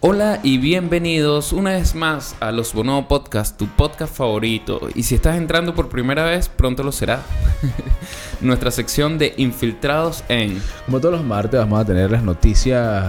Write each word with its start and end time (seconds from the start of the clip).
Hola 0.00 0.38
y 0.44 0.58
bienvenidos 0.58 1.52
una 1.52 1.72
vez 1.72 1.96
más 1.96 2.36
a 2.38 2.52
Los 2.52 2.72
Bono 2.72 3.08
Podcast, 3.08 3.58
tu 3.58 3.66
podcast 3.66 4.14
favorito. 4.14 4.88
Y 4.94 5.02
si 5.02 5.16
estás 5.16 5.36
entrando 5.36 5.74
por 5.74 5.88
primera 5.88 6.22
vez, 6.22 6.48
pronto 6.48 6.84
lo 6.84 6.92
será. 6.92 7.20
Nuestra 8.40 8.70
sección 8.70 9.18
de 9.18 9.34
infiltrados 9.38 10.22
en... 10.28 10.62
Como 10.86 11.00
todos 11.00 11.16
los 11.16 11.24
martes 11.24 11.58
vamos 11.58 11.80
a 11.80 11.84
tener 11.84 12.12
las 12.12 12.22
noticias 12.22 13.06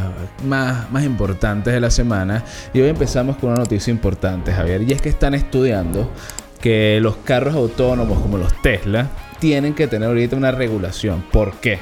más, 0.48 0.92
más 0.92 1.04
importantes 1.04 1.72
de 1.72 1.80
la 1.80 1.92
semana. 1.92 2.44
Y 2.74 2.82
hoy 2.82 2.90
empezamos 2.90 3.38
con 3.38 3.52
una 3.52 3.60
noticia 3.60 3.92
importante, 3.92 4.52
Javier. 4.52 4.82
Y 4.82 4.92
es 4.92 5.00
que 5.00 5.10
están 5.10 5.36
estudiando 5.36 6.10
que 6.60 6.98
los 7.04 7.18
carros 7.18 7.54
autónomos 7.54 8.20
como 8.20 8.40
los 8.40 8.60
Tesla 8.64 9.10
tienen 9.38 9.76
que 9.76 9.86
tener 9.86 10.10
ahorita 10.10 10.36
una 10.36 10.50
regulación. 10.50 11.24
¿Por 11.32 11.54
qué? 11.58 11.78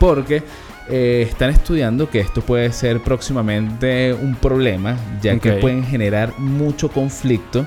Porque 0.00 0.42
eh, 0.88 1.26
están 1.28 1.50
estudiando 1.50 2.10
que 2.10 2.20
esto 2.20 2.40
puede 2.42 2.72
ser 2.72 3.00
próximamente 3.00 4.12
un 4.14 4.34
problema, 4.34 4.96
ya 5.22 5.32
que 5.38 5.52
pueden 5.60 5.84
generar 5.84 6.38
mucho 6.38 6.90
conflicto 6.90 7.66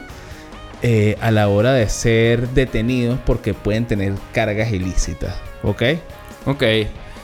eh, 0.83 1.17
a 1.21 1.31
la 1.31 1.47
hora 1.47 1.73
de 1.73 1.89
ser 1.89 2.49
detenidos 2.49 3.19
porque 3.25 3.53
pueden 3.53 3.85
tener 3.85 4.13
cargas 4.33 4.71
ilícitas. 4.71 5.35
¿Ok? 5.63 5.83
Ok. 6.45 6.63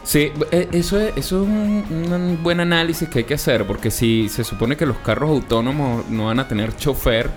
Sí, 0.03 0.31
eh, 0.51 0.67
eso 0.73 0.99
es, 0.99 1.13
eso 1.15 1.43
es 1.43 1.47
un, 1.47 1.85
un 2.11 2.39
buen 2.43 2.59
análisis 2.59 3.07
que 3.07 3.19
hay 3.19 3.25
que 3.25 3.35
hacer, 3.35 3.65
porque 3.65 3.89
si 3.89 4.27
se 4.27 4.43
supone 4.43 4.75
que 4.75 4.85
los 4.85 4.97
carros 4.97 5.29
autónomos 5.29 6.09
no 6.09 6.25
van 6.25 6.39
a 6.39 6.47
tener 6.47 6.75
chofer, 6.75 7.29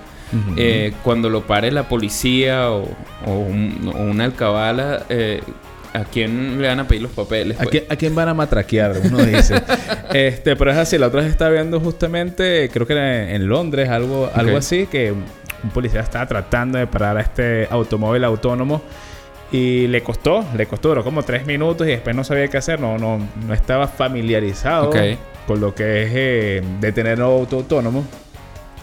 eh, 0.57 0.93
cuando 1.05 1.31
lo 1.31 1.43
pare 1.47 1.71
la 1.71 1.89
policía 1.89 2.73
o, 2.73 2.89
o 3.25 3.33
un- 3.33 3.93
o 3.95 3.99
una 4.03 4.25
alcabala, 4.25 5.07
eh, 5.09 5.41
¿a 5.97 6.05
quién 6.05 6.61
le 6.61 6.69
van 6.69 6.81
a 6.81 6.89
pedir 6.89 7.03
los 7.03 7.13
papeles? 7.13 7.57
¿A 7.57 7.65
pues? 7.65 7.71
quién, 7.71 7.85
a 7.89 7.97
quién 7.97 8.15
van 8.15 8.29
a 8.29 8.35
matraquear? 8.35 8.97
Uno 9.05 9.19
dice. 9.19 9.55
este, 10.13 10.57
pero 10.57 10.71
es 10.71 10.77
así. 10.77 10.99
La 10.99 11.09
otra 11.09 11.21
vez 11.21 11.31
estaba 11.31 11.51
viendo 11.51 11.81
justamente, 11.81 12.69
creo 12.73 12.87
que 12.87 12.93
era 12.93 13.33
en 13.33 13.49
Londres, 13.49 13.89
algo, 13.89 14.31
algo 14.35 14.57
así, 14.57 14.87
que 14.87 15.13
un 15.13 15.71
policía 15.71 16.01
estaba 16.01 16.27
tratando 16.27 16.79
de 16.79 16.87
parar 16.87 17.17
a 17.17 17.21
este 17.21 17.67
automóvil 17.71 18.25
autónomo 18.25 18.83
y 19.53 19.87
le 19.87 20.03
costó, 20.03 20.45
le 20.57 20.67
costó, 20.67 20.89
duró 20.89 21.05
como 21.05 21.23
tres 21.23 21.47
minutos 21.47 21.87
y 21.87 21.91
después 21.91 22.15
no 22.17 22.25
sabía 22.25 22.49
qué 22.49 22.57
hacer, 22.57 22.81
no, 22.81 22.99
no, 22.99 23.19
no 23.47 23.55
estaba 23.55 23.87
familiarizado 23.87 24.91
con 25.47 25.61
lo 25.61 25.75
que 25.75 26.03
es 26.03 26.11
eh, 26.15 26.63
detener 26.81 27.19
un 27.19 27.25
auto 27.25 27.57
autónomo. 27.57 28.05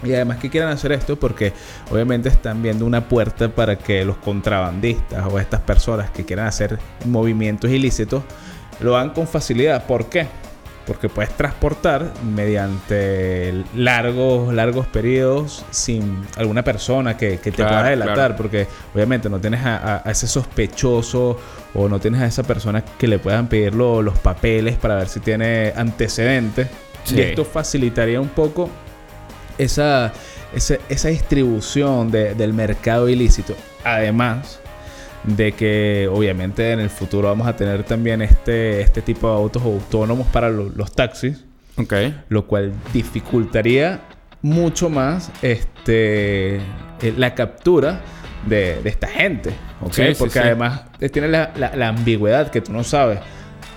Y 0.03 0.13
además 0.13 0.37
que 0.37 0.49
quieran 0.49 0.69
hacer 0.69 0.91
esto 0.91 1.17
porque 1.17 1.53
obviamente 1.91 2.29
están 2.29 2.61
viendo 2.61 2.85
una 2.85 3.07
puerta 3.07 3.47
para 3.49 3.77
que 3.77 4.03
los 4.03 4.17
contrabandistas 4.17 5.25
o 5.31 5.39
estas 5.39 5.61
personas 5.61 6.09
que 6.11 6.25
quieran 6.25 6.47
hacer 6.47 6.77
movimientos 7.05 7.69
ilícitos 7.71 8.23
lo 8.81 8.97
hagan 8.97 9.11
con 9.11 9.27
facilidad. 9.27 9.85
¿Por 9.85 10.07
qué? 10.07 10.27
Porque 10.85 11.07
puedes 11.07 11.31
transportar 11.37 12.11
mediante 12.35 13.63
largos, 13.75 14.53
largos 14.53 14.85
periodos 14.87 15.63
sin 15.71 16.25
alguna 16.35 16.63
persona 16.63 17.15
que, 17.15 17.37
que 17.37 17.51
te 17.51 17.57
Claro, 17.57 17.71
pueda 17.71 17.89
delatar. 17.89 18.13
claro. 18.15 18.35
Porque 18.35 18.67
obviamente 18.93 19.29
no 19.29 19.39
tienes 19.39 19.61
a, 19.63 20.01
ese 20.05 20.27
sospechoso 20.27 21.39
o 21.73 21.87
no 21.87 21.99
tienes 21.99 22.21
a 22.21 22.25
esa 22.25 22.43
persona 22.43 22.83
que 22.83 23.07
le 23.07 23.19
puedan 23.19 23.47
pedir 23.47 23.73
lo- 23.73 24.01
los 24.01 24.17
papeles 24.19 24.75
para 24.75 24.95
ver 24.95 25.07
si 25.07 25.19
tiene 25.21 25.71
antecedentes. 25.75 26.67
Sí. 27.05 27.15
Y 27.15 27.21
esto 27.21 27.45
facilitaría 27.45 28.19
un 28.19 28.29
poco 28.29 28.69
esa, 29.57 30.13
esa, 30.55 30.75
esa 30.89 31.07
distribución 31.09 32.11
de- 32.11 32.33
del 32.35 32.53
mercado 32.53 33.09
ilícito. 33.09 33.55
Además 33.83 34.59
de 35.23 35.53
que 35.53 36.09
obviamente 36.11 36.71
en 36.71 36.79
el 36.81 36.89
futuro 36.89 37.29
vamos 37.29 37.47
a 37.47 37.55
tener 37.55 37.83
también 37.83 38.21
este, 38.21 38.81
este 38.81 39.01
tipo 39.01 39.27
de 39.29 39.35
autos 39.35 39.63
autónomos 39.63 40.27
para 40.27 40.49
lo- 40.49 40.69
los 40.69 40.91
taxis, 40.91 41.45
Ok. 41.77 41.93
lo 42.29 42.45
cual 42.45 42.73
dificultaría 42.93 44.01
mucho 44.41 44.89
más 44.89 45.31
este, 45.41 46.57
eh, 46.57 47.13
la 47.17 47.33
captura 47.35 48.01
de, 48.45 48.81
de 48.81 48.89
esta 48.89 49.07
gente. 49.07 49.51
¿ok? 49.81 49.93
Sí, 49.93 50.03
sí, 50.09 50.15
Porque 50.19 50.33
sí. 50.33 50.39
además 50.39 50.81
eh, 50.99 51.07
tiene 51.09 51.29
la, 51.29 51.51
la- 51.55 51.75
la 51.75 51.87
ambigüedad 51.87 52.51
que 52.51 52.59
tú 52.61 52.73
no 52.73 52.83
sabes. 52.83 53.19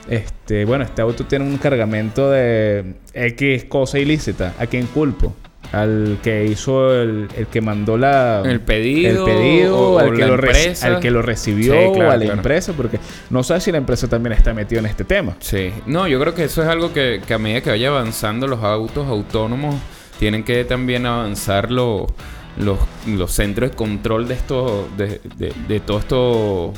Este, 0.08 0.64
bueno, 0.64 0.84
este 0.84 1.02
auto 1.02 1.24
tiene 1.26 1.44
un 1.44 1.58
cargamento 1.58 2.30
de 2.30 2.94
X 3.12 3.64
cosa 3.64 3.98
ilícita. 3.98 4.54
¿A 4.58 4.66
quién 4.66 4.86
culpo? 4.86 5.34
Al 5.72 6.18
que 6.22 6.46
hizo 6.46 6.94
el, 6.94 7.28
el 7.36 7.46
que 7.48 7.60
mandó 7.60 7.96
la 7.98 8.42
El 8.44 8.60
pedido, 8.60 9.26
el 9.26 9.32
pedido, 9.34 9.76
o- 9.78 9.98
al, 9.98 10.08
o 10.08 10.12
que 10.12 10.18
la 10.18 10.26
lo 10.28 10.34
empresa. 10.34 10.86
al 10.86 11.00
que 11.00 11.10
lo 11.10 11.22
recibió 11.22 11.72
Sí, 11.72 11.78
claro, 11.94 12.08
o 12.08 12.12
a 12.12 12.16
la 12.16 12.24
claro. 12.24 12.34
empresa, 12.34 12.72
porque 12.74 12.98
no 13.30 13.42
sabes 13.42 13.64
si 13.64 13.72
la 13.72 13.78
empresa 13.78 14.06
también 14.08 14.32
está 14.34 14.54
metida 14.54 14.78
en 14.78 14.86
este 14.86 15.04
tema. 15.04 15.36
Sí, 15.40 15.72
no, 15.86 16.06
yo 16.06 16.20
creo 16.20 16.34
que 16.34 16.44
eso 16.44 16.62
es 16.62 16.68
algo 16.68 16.92
que, 16.92 17.20
que 17.26 17.34
a 17.34 17.38
medida 17.38 17.60
que 17.60 17.70
vaya 17.70 17.88
avanzando 17.88 18.46
los 18.46 18.62
autos 18.62 19.06
autónomos, 19.08 19.74
tienen 20.18 20.44
que 20.44 20.64
también 20.64 21.04
avanzar 21.04 21.70
lo- 21.70 22.06
los, 22.58 22.78
los 23.06 23.32
centros 23.32 23.70
de 23.70 23.76
control 23.76 24.28
de 24.28 24.34
esto, 24.34 24.88
de, 24.96 25.20
de, 25.36 25.52
de 25.68 25.80
todo 25.80 25.98
esto 25.98 26.72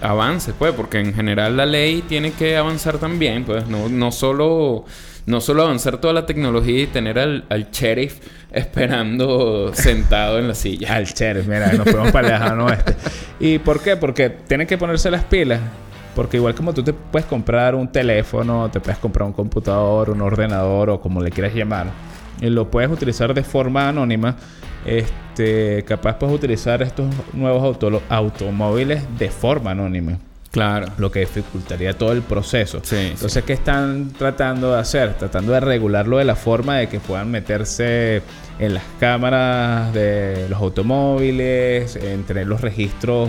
avances, 0.00 0.54
pues, 0.58 0.72
porque 0.72 0.98
en 0.98 1.14
general 1.14 1.56
la 1.56 1.66
ley 1.66 2.02
tiene 2.08 2.32
que 2.32 2.56
avanzar 2.56 2.98
también, 2.98 3.44
pues, 3.44 3.66
no, 3.68 3.88
no 3.88 4.12
solo 4.12 4.84
no 5.30 5.40
solo 5.40 5.62
avanzar 5.62 5.98
toda 5.98 6.12
la 6.12 6.26
tecnología 6.26 6.82
y 6.82 6.86
tener 6.86 7.18
al, 7.18 7.44
sheriff 7.70 8.20
esperando 8.52 9.72
sentado 9.74 10.38
en 10.38 10.48
la 10.48 10.54
silla. 10.54 10.96
Al 10.96 11.04
sheriff, 11.06 11.46
mira, 11.46 11.72
nos 11.72 11.88
fuimos 11.88 12.10
para 12.10 12.28
el. 12.28 12.84
¿Y 13.38 13.58
por 13.58 13.80
qué? 13.80 13.96
Porque 13.96 14.28
tienen 14.28 14.66
que 14.66 14.76
ponerse 14.76 15.10
las 15.10 15.24
pilas. 15.24 15.60
Porque 16.14 16.38
igual 16.38 16.54
como 16.56 16.74
tú 16.74 16.82
te 16.82 16.92
puedes 16.92 17.26
comprar 17.26 17.76
un 17.76 17.86
teléfono, 17.90 18.68
te 18.68 18.80
puedes 18.80 18.98
comprar 18.98 19.26
un 19.26 19.32
computador, 19.32 20.10
un 20.10 20.20
ordenador 20.20 20.90
o 20.90 21.00
como 21.00 21.22
le 21.22 21.30
quieras 21.30 21.54
llamar, 21.54 21.86
y 22.40 22.50
lo 22.50 22.68
puedes 22.68 22.90
utilizar 22.90 23.32
de 23.32 23.44
forma 23.44 23.88
anónima, 23.88 24.34
este, 24.84 25.84
capaz 25.86 26.18
puedes 26.18 26.34
utilizar 26.34 26.82
estos 26.82 27.06
nuevos 27.32 27.62
auto- 27.62 28.02
automóviles 28.08 29.02
de 29.18 29.30
forma 29.30 29.70
anónima, 29.70 30.18
Claro. 30.50 30.88
lo 30.98 31.10
que 31.12 31.20
dificultaría 31.20 31.96
todo 31.96 32.12
el 32.12 32.22
proceso. 32.22 32.80
Sí, 32.82 32.96
sí. 32.96 33.06
Entonces, 33.12 33.44
¿qué 33.44 33.52
están 33.52 34.10
tratando 34.18 34.72
de 34.72 34.80
hacer? 34.80 35.14
Tratando 35.14 35.52
de 35.52 35.60
regularlo 35.60 36.18
de 36.18 36.24
la 36.24 36.34
forma 36.34 36.78
de 36.78 36.88
que 36.88 36.98
puedan 36.98 37.30
meterse 37.30 38.22
en 38.58 38.74
las 38.74 38.82
cámaras 38.98 39.92
de 39.94 40.46
los 40.48 40.60
automóviles, 40.60 41.96
en 41.96 42.24
tener 42.24 42.46
los 42.46 42.60
registros 42.60 43.28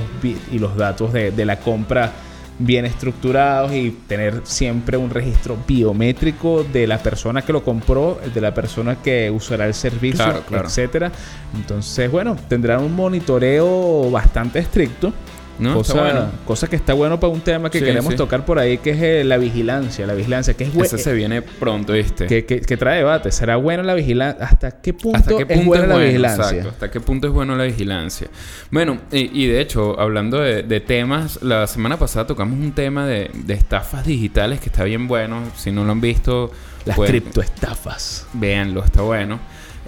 y 0.52 0.60
los 0.60 0.76
datos 0.76 1.14
de, 1.14 1.32
de 1.32 1.46
la 1.46 1.58
compra 1.60 2.12
bien 2.60 2.86
estructurados 2.86 3.72
y 3.74 3.90
tener 4.08 4.42
siempre 4.44 4.96
un 4.98 5.10
registro 5.10 5.58
biométrico 5.68 6.64
de 6.64 6.86
la 6.86 7.00
persona 7.00 7.42
que 7.42 7.54
lo 7.54 7.64
compró, 7.64 8.20
de 8.34 8.42
la 8.42 8.54
persona 8.54 8.98
que 9.02 9.32
usará 9.32 9.66
el 9.66 9.74
servicio, 9.74 10.24
Claro, 10.24 10.42
claro. 10.48 10.68
etcétera. 10.68 11.12
Entonces, 11.56 12.12
bueno, 12.12 12.36
tendrán 12.48 12.82
un 12.84 12.96
monitoreo 12.96 14.12
bastante 14.12 14.60
estricto. 14.60 15.12
No, 15.60 15.76
cosa, 15.76 15.94
bueno. 16.02 16.32
cosa 16.46 16.68
que 16.68 16.76
está 16.76 16.94
bueno 16.94 17.20
para 17.20 17.32
un 17.32 17.42
tema 17.42 17.70
que 17.70 17.80
Sí, 17.80 17.86
queremos 17.86 18.12
sí. 18.14 18.18
tocar 18.18 18.46
por 18.46 18.58
ahí, 18.58 18.80
que 18.80 18.92
es 18.92 19.02
eh, 19.02 19.24
la 19.24 19.38
vigilancia. 19.38 20.08
La 20.08 20.14
vigilancia, 20.16 20.56
que 20.56 20.64
es 20.64 20.74
bu- 20.74 20.84
Ese 20.84 20.98
se 20.98 21.14
viene 21.14 21.42
pronto, 21.44 21.94
¿viste? 21.94 22.26
que, 22.26 22.46
que- 22.46 22.62
que 22.62 22.78
trae 22.78 22.98
debate. 22.98 23.32
¿Será 23.32 23.58
buena 23.58 23.84
la 23.84 23.94
vigilancia? 23.94 24.44
¿Hasta 24.46 24.82
qué 24.82 24.94
punto, 24.94 25.18
¿Hasta 25.20 25.38
qué 25.38 25.46
punto 25.46 25.60
es 25.62 25.66
buena 25.68 25.88
la 25.88 25.98
vigilancia? 25.98 26.46
Exacto, 26.46 26.70
¿hasta 26.70 26.90
qué 26.92 27.00
punto 27.00 27.28
es 27.28 27.34
bueno 27.34 27.56
la 27.56 27.66
vigilancia? 27.66 28.28
Bueno, 28.72 28.98
y, 29.12 29.44
y 29.44 29.48
de 29.48 29.62
hecho, 29.62 30.00
hablando 30.00 30.40
de, 30.40 30.64
de 30.64 30.80
temas, 30.80 31.42
la 31.44 31.68
semana 31.68 31.98
pasada 32.00 32.26
tocamos 32.26 32.58
un 32.58 32.72
tema 32.72 33.06
de, 33.06 33.30
de 33.34 33.54
estafas 33.54 34.06
digitales 34.06 34.60
que 34.60 34.70
está 34.70 34.84
bien 34.84 35.08
bueno. 35.08 35.44
Si 35.58 35.72
no 35.72 35.84
lo 35.84 35.92
han 35.92 36.02
visto, 36.02 36.52
Las 36.86 36.96
pues, 36.96 37.10
criptoestafas. 37.12 38.26
véanlo, 38.34 38.84
está 38.84 39.02
bueno. 39.04 39.40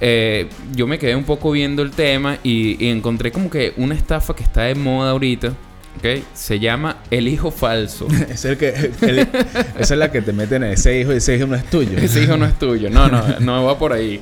Eh, 0.02 0.48
yo 0.76 0.88
me 0.88 1.00
quedé 1.00 1.16
un 1.16 1.24
poco 1.24 1.52
viendo 1.52 1.82
el 1.82 1.92
tema 1.92 2.38
y, 2.44 2.84
y 2.84 2.90
encontré 2.90 3.32
como 3.32 3.50
que 3.50 3.74
una 3.78 3.96
estafa 3.96 4.36
que 4.36 4.44
está 4.44 4.64
de 4.64 4.76
moda 4.76 5.12
ahorita, 5.12 5.50
¿ok? 5.98 6.24
Se 6.34 6.60
llama 6.60 6.98
el 7.12 7.28
hijo 7.28 7.52
falso. 7.52 8.08
Es 8.30 8.44
el 8.46 8.58
que, 8.58 8.92
el- 9.02 9.20
esa 9.80 9.94
es 9.94 9.98
la 9.98 10.12
que 10.12 10.22
te 10.22 10.34
meten 10.34 10.64
en 10.64 10.72
ese 10.74 11.00
hijo 11.00 11.14
y 11.14 11.18
ese 11.18 11.38
hijo 11.38 11.48
no 11.48 11.56
es 11.56 11.64
tuyo. 11.70 11.98
Ese 11.98 12.24
hijo 12.24 12.36
no 12.38 12.46
es 12.46 12.58
tuyo. 12.60 12.90
No, 12.90 13.08
no, 13.08 13.24
no 13.40 13.64
va 13.66 13.78
por 13.78 13.94
ahí. 13.94 14.20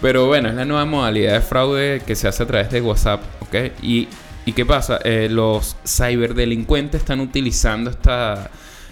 Pero 0.00 0.26
bueno, 0.28 0.48
es 0.48 0.54
la 0.54 0.64
nueva 0.64 0.84
modalidad 0.84 1.32
de 1.34 1.40
fraude 1.40 2.00
que 2.06 2.14
se 2.14 2.28
hace 2.28 2.44
a 2.44 2.46
través 2.46 2.70
de 2.70 2.80
WhatsApp, 2.80 3.20
¿ok? 3.40 3.54
Y, 3.82 4.06
¿y 4.46 4.52
qué 4.52 4.64
pasa? 4.64 5.00
Eh, 5.04 5.28
los 5.28 5.76
ciberdelincuentes 5.84 7.00
están 7.00 7.18
utilizando 7.20 7.90
esta, 7.90 8.48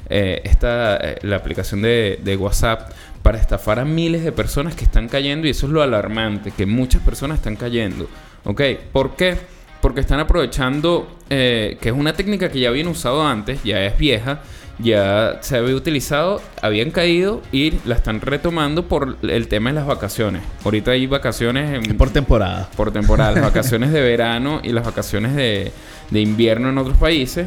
eh, 0.09 0.41
esta 0.45 0.97
eh, 0.97 1.19
la 1.23 1.37
aplicación 1.37 1.81
de, 1.83 2.19
de 2.25 2.37
WhatsApp 2.37 2.91
para 3.23 3.39
estafar 3.39 3.79
a 3.79 3.85
miles 3.85 4.23
de 4.25 4.33
personas 4.33 4.75
que 4.75 4.85
están 4.85 5.09
cayendo 5.09 5.47
y 5.47 5.51
eso 5.51 5.67
es 5.67 5.73
lo 5.73 5.83
alarmante, 5.83 6.51
que 6.51 6.67
muchas 6.67 7.03
personas 7.03 7.39
están 7.39 7.57
cayendo, 7.57 8.09
¿ok? 8.45 8.61
¿Por 8.93 9.17
qué? 9.17 9.37
Porque 9.81 10.01
están 10.01 10.21
aprovechando, 10.21 11.07
eh, 11.31 11.77
que 11.81 11.91
es 11.91 11.95
una 11.95 12.13
técnica 12.13 12.49
que 12.49 12.61
ya 12.61 12.69
habían 12.71 12.89
usado 12.89 13.27
antes, 13.27 13.63
ya 13.63 13.85
es 13.85 13.97
vieja, 13.99 14.41
ya 14.79 15.39
se 15.41 15.57
había 15.57 15.75
utilizado, 15.75 16.41
habían 16.61 16.91
caído 16.91 17.41
y 17.53 17.75
la 17.87 17.95
están 17.95 18.21
retomando 18.21 18.87
por 18.89 19.17
el 19.23 19.49
tema 19.49 19.71
de 19.71 19.75
las 19.77 19.87
vacaciones. 19.87 20.43
Ahorita 20.65 20.91
hay 20.91 21.07
vacaciones 21.07 21.73
en- 21.89 21.97
por 21.97 22.11
temporada. 22.11 22.69
por 22.77 22.91
temporada, 22.91 23.33
las 23.33 23.43
vacaciones 23.45 23.91
de 23.93 24.01
verano 24.03 24.61
y 24.63 24.73
las 24.73 24.85
vacaciones 24.85 25.35
de, 25.35 25.73
de 26.11 26.21
invierno 26.21 26.69
en 26.71 26.79
otros 26.79 26.97
países. 26.99 27.47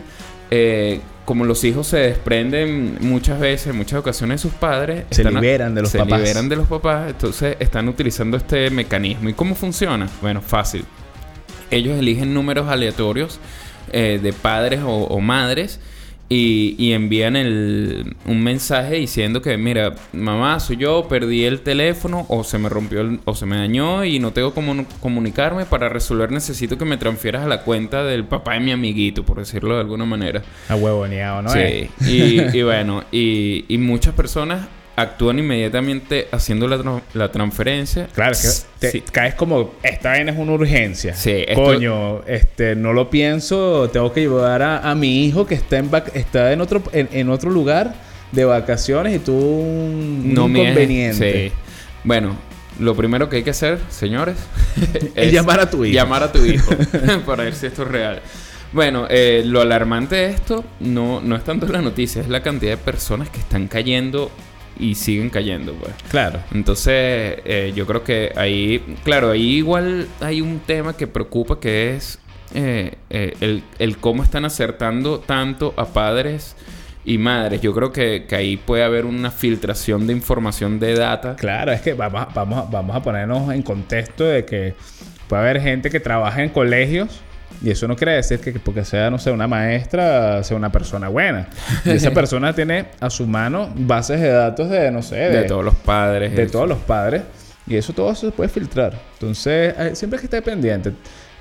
Eh, 0.52 1.02
como 1.26 1.46
los 1.46 1.64
hijos 1.64 1.88
se 1.88 1.98
desprenden 1.98 2.98
muchas 3.02 3.40
veces, 3.40 3.68
en 3.68 3.78
muchas 3.78 4.00
ocasiones 4.00 4.42
de 4.42 4.50
sus 4.50 4.58
padres, 4.58 5.06
Se 5.12 5.22
están 5.22 5.36
liberan 5.36 5.76
de 5.76 5.82
los 5.84 5.92
se 5.92 6.00
papás. 6.00 6.20
liberan 6.20 6.50
de 6.50 6.56
los 6.56 6.68
papás, 6.68 7.10
entonces 7.10 7.56
están 7.60 7.88
utilizando 7.88 8.36
este 8.38 8.70
mecanismo. 8.72 9.30
¿Y 9.30 9.34
cómo 9.34 9.54
funciona? 9.56 10.10
Bueno, 10.22 10.42
fácil. 10.42 10.86
Ellos 11.72 11.98
eligen 12.00 12.34
números 12.34 12.68
aleatorios 12.68 13.40
eh, 13.92 14.20
de 14.22 14.34
padres 14.34 14.82
o, 14.84 14.90
o 15.04 15.20
madres 15.20 15.80
y, 16.32 16.76
y 16.78 16.94
envían 16.94 17.36
el- 17.36 18.16
un 18.26 18.44
mensaje 18.44 18.96
diciendo 18.96 19.42
que, 19.42 19.58
mira, 19.58 19.96
mamá, 20.14 20.60
soy 20.60 20.78
yo, 20.78 21.08
perdí 21.08 21.44
el 21.46 21.62
teléfono 21.62 22.26
o 22.30 22.44
se 22.44 22.60
me 22.60 22.70
rompió 22.70 23.02
el- 23.02 23.20
o 23.26 23.34
se 23.34 23.46
me 23.48 23.58
dañó 23.58 24.06
y 24.06 24.20
no 24.20 24.32
tengo 24.32 24.54
cómo 24.54 24.86
comunicarme. 25.00 25.66
Para 25.66 25.90
resolver 25.90 26.32
necesito 26.32 26.78
que 26.78 26.86
me 26.86 26.98
transfieras 26.98 27.44
a 27.46 27.48
la 27.48 27.64
cuenta 27.64 28.04
del 28.04 28.26
papá 28.26 28.54
de 28.54 28.60
mi 28.60 28.72
amiguito, 28.72 29.24
por 29.26 29.40
decirlo 29.40 29.74
de 29.76 29.82
alguna 29.82 30.06
manera. 30.06 30.44
A 30.68 30.76
huevoneado, 30.76 31.42
¿no? 31.42 31.50
Sí, 31.50 31.60
Eh, 31.60 31.90
y, 32.08 32.58
y 32.60 32.62
bueno, 32.64 33.04
y, 33.12 33.66
y 33.68 33.78
muchas 33.80 34.14
personas 34.14 34.68
actúan 35.02 35.40
inmediatamente 35.40 36.28
haciendo 36.32 36.68
la, 36.68 36.78
tra- 36.78 37.02
la 37.14 37.32
transferencia. 37.32 38.08
Claro, 38.14 38.34
que 38.42 38.48
te 38.80 38.92
Sí. 38.92 39.02
caes 39.12 39.36
como, 39.36 39.74
esta 39.84 40.10
vaina 40.10 40.32
es 40.32 40.38
una 40.38 40.52
urgencia. 40.54 41.14
Sí, 41.16 41.44
esto- 41.48 41.62
Coño, 41.64 42.24
este, 42.26 42.76
no 42.76 42.94
lo 42.94 43.10
pienso, 43.10 43.90
tengo 43.92 44.12
que 44.14 44.22
llevar 44.22 44.62
a, 44.62 44.90
a 44.90 44.96
mi 44.96 45.26
hijo 45.26 45.46
que 45.46 45.56
está 45.56 45.78
en, 45.78 45.90
vac- 45.92 46.12
está 46.16 46.52
en, 46.54 46.62
otro, 46.62 46.82
en, 46.94 47.10
en 47.12 47.30
otro 47.30 47.50
lugar 47.52 47.94
de 48.32 48.46
vacaciones 48.46 49.16
y 49.16 49.20
tuvo 49.20 49.62
un, 49.62 50.34
no 50.34 50.48
inconveniente. 50.48 51.50
Sí. 51.50 51.54
Bueno, 52.04 52.36
lo 52.80 52.96
primero 52.96 53.28
que 53.30 53.38
hay 53.38 53.44
que 53.44 53.50
hacer, 53.50 53.80
señores, 53.90 54.38
Es 55.16 55.32
llamar 55.34 55.60
a 55.60 55.70
tu 55.70 55.84
hijo. 55.84 55.94
Llamar 55.96 56.24
a 56.24 56.32
tu 56.32 56.46
hijo 56.46 56.72
para 57.26 57.44
ver 57.44 57.54
si 57.56 57.66
esto 57.66 57.84
es 57.84 57.88
real. 57.90 58.22
Bueno, 58.72 59.08
eh, 59.10 59.42
lo 59.46 59.62
alarmante 59.62 60.16
de 60.16 60.30
esto 60.30 60.64
no, 60.80 61.22
no 61.22 61.36
es 61.36 61.44
tanto 61.44 61.66
la 61.68 61.82
noticia, 61.82 62.22
es 62.22 62.30
la 62.30 62.44
cantidad 62.44 62.74
de 62.74 62.78
personas 62.78 63.28
que 63.32 63.40
están 63.40 63.68
cayendo 63.68 64.30
y 64.78 64.96
siguen 64.96 65.30
cayendo, 65.30 65.74
pues. 65.74 65.94
Claro. 66.10 66.40
Entonces, 66.54 67.40
eh, 67.46 67.74
yo 67.76 67.86
creo 67.86 68.04
que 68.04 68.32
ahí, 68.36 68.84
claro, 69.04 69.32
ahí 69.32 69.58
igual 69.58 70.08
hay 70.22 70.42
un 70.42 70.60
tema 70.60 70.96
que 70.96 71.08
preocupa 71.08 71.60
que 71.60 71.96
es 71.96 72.20
eh, 72.54 72.96
eh, 73.10 73.34
el, 73.42 73.64
el 73.78 73.98
cómo 73.98 74.24
están 74.24 74.46
acertando 74.46 75.20
tanto 75.20 75.74
a 75.78 75.86
padres 75.86 76.56
y 77.06 77.18
madres. 77.18 77.62
Yo 77.62 77.74
creo 77.74 77.92
que, 77.92 78.26
que 78.28 78.36
ahí 78.36 78.58
puede 78.58 78.84
haber 78.84 79.06
una 79.06 79.32
filtración 79.32 80.08
de 80.08 80.14
información 80.14 80.80
de 80.80 80.96
data. 80.96 81.36
Claro, 81.36 81.72
es 81.72 81.82
que 81.82 81.94
vamos, 81.94 82.28
vamos, 82.34 82.70
vamos 82.70 82.96
a 82.96 83.02
ponernos 83.02 83.54
en 83.54 83.62
contexto 83.62 84.26
de 84.26 84.46
que 84.46 84.76
puede 85.28 85.42
haber 85.42 85.62
gente 85.62 85.90
que 85.90 86.00
trabaja 86.00 86.44
en 86.44 86.50
colegios 86.50 87.22
y 87.64 87.72
eso 87.72 87.88
no 87.88 87.96
quiere 87.96 88.14
decir 88.14 88.40
que 88.40 88.52
porque 88.54 88.86
sea, 88.86 89.10
no 89.10 89.18
sé, 89.20 89.32
una 89.32 89.48
maestra, 89.48 90.44
sea 90.44 90.56
una 90.56 90.72
persona 90.72 91.10
buena. 91.10 91.48
Y 91.86 91.92
esa 91.92 92.12
persona 92.14 92.54
tiene 92.54 92.86
a 93.00 93.10
su 93.10 93.28
mano 93.28 93.72
bases 93.76 94.22
de 94.22 94.30
datos 94.30 94.70
de, 94.70 94.92
no 94.92 95.02
sé, 95.02 95.16
De 95.16 95.44
todos 95.44 95.66
los 95.66 95.76
padres. 95.76 96.36
de 96.36 96.44
eso. 96.44 96.52
todos 96.54 96.70
los 96.70 96.78
padres. 96.80 97.24
Y 97.68 97.76
eso 97.76 97.94
todo 97.94 98.16
se 98.16 98.32
puede 98.32 98.50
filtrar. 98.50 98.94
Entonces, 99.14 99.76
eh, 99.78 99.92
siempre 99.94 100.18
hay 100.18 100.22
que 100.22 100.26
estar 100.26 100.42
pendiente. 100.42 100.92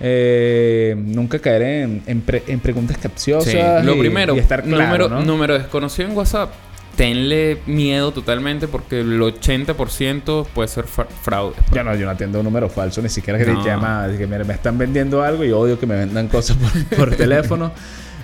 Eh, 0.00 0.94
nunca 0.96 1.38
caer 1.38 1.62
en, 1.62 2.02
en 2.06 2.20
pre- 2.20 2.43
en 2.46 2.61
preguntas 2.61 2.96
capciosas. 2.99 3.50
Sí, 3.52 3.58
lo 3.87 3.94
y- 3.96 3.99
primero, 4.00 4.34
y 4.34 4.38
estar 4.38 4.62
claro, 4.62 4.84
número, 4.84 5.08
¿no? 5.08 5.20
número 5.22 5.54
desconocido 5.58 6.08
en 6.08 6.16
WhatsApp. 6.16 6.50
Tenle 6.99 7.59
miedo 7.67 8.11
totalmente 8.12 8.67
porque 8.69 9.00
el 9.00 9.21
80% 9.21 10.47
puede 10.53 10.69
ser 10.69 10.85
fra- 10.85 11.06
fraude. 11.06 11.55
Yo 11.73 11.85
no, 11.85 11.95
yo 11.95 12.05
no 12.05 12.11
atiendo 12.11 12.41
un 12.41 12.45
número 12.45 12.69
falso, 12.69 13.00
ni 13.00 13.09
siquiera 13.09 13.39
que 13.39 13.47
No. 13.47 13.62
te 13.62 13.69
llama, 13.71 14.09
que 14.19 14.27
me 14.27 14.37
están 14.53 14.77
vendiendo 14.77 15.23
algo 15.23 15.45
y 15.45 15.53
odio 15.53 15.79
que 15.79 15.87
me 15.87 15.95
vendan 15.97 16.27
cosas 16.29 16.56
por, 16.56 16.85
por 16.99 17.15
teléfono. 17.17 17.71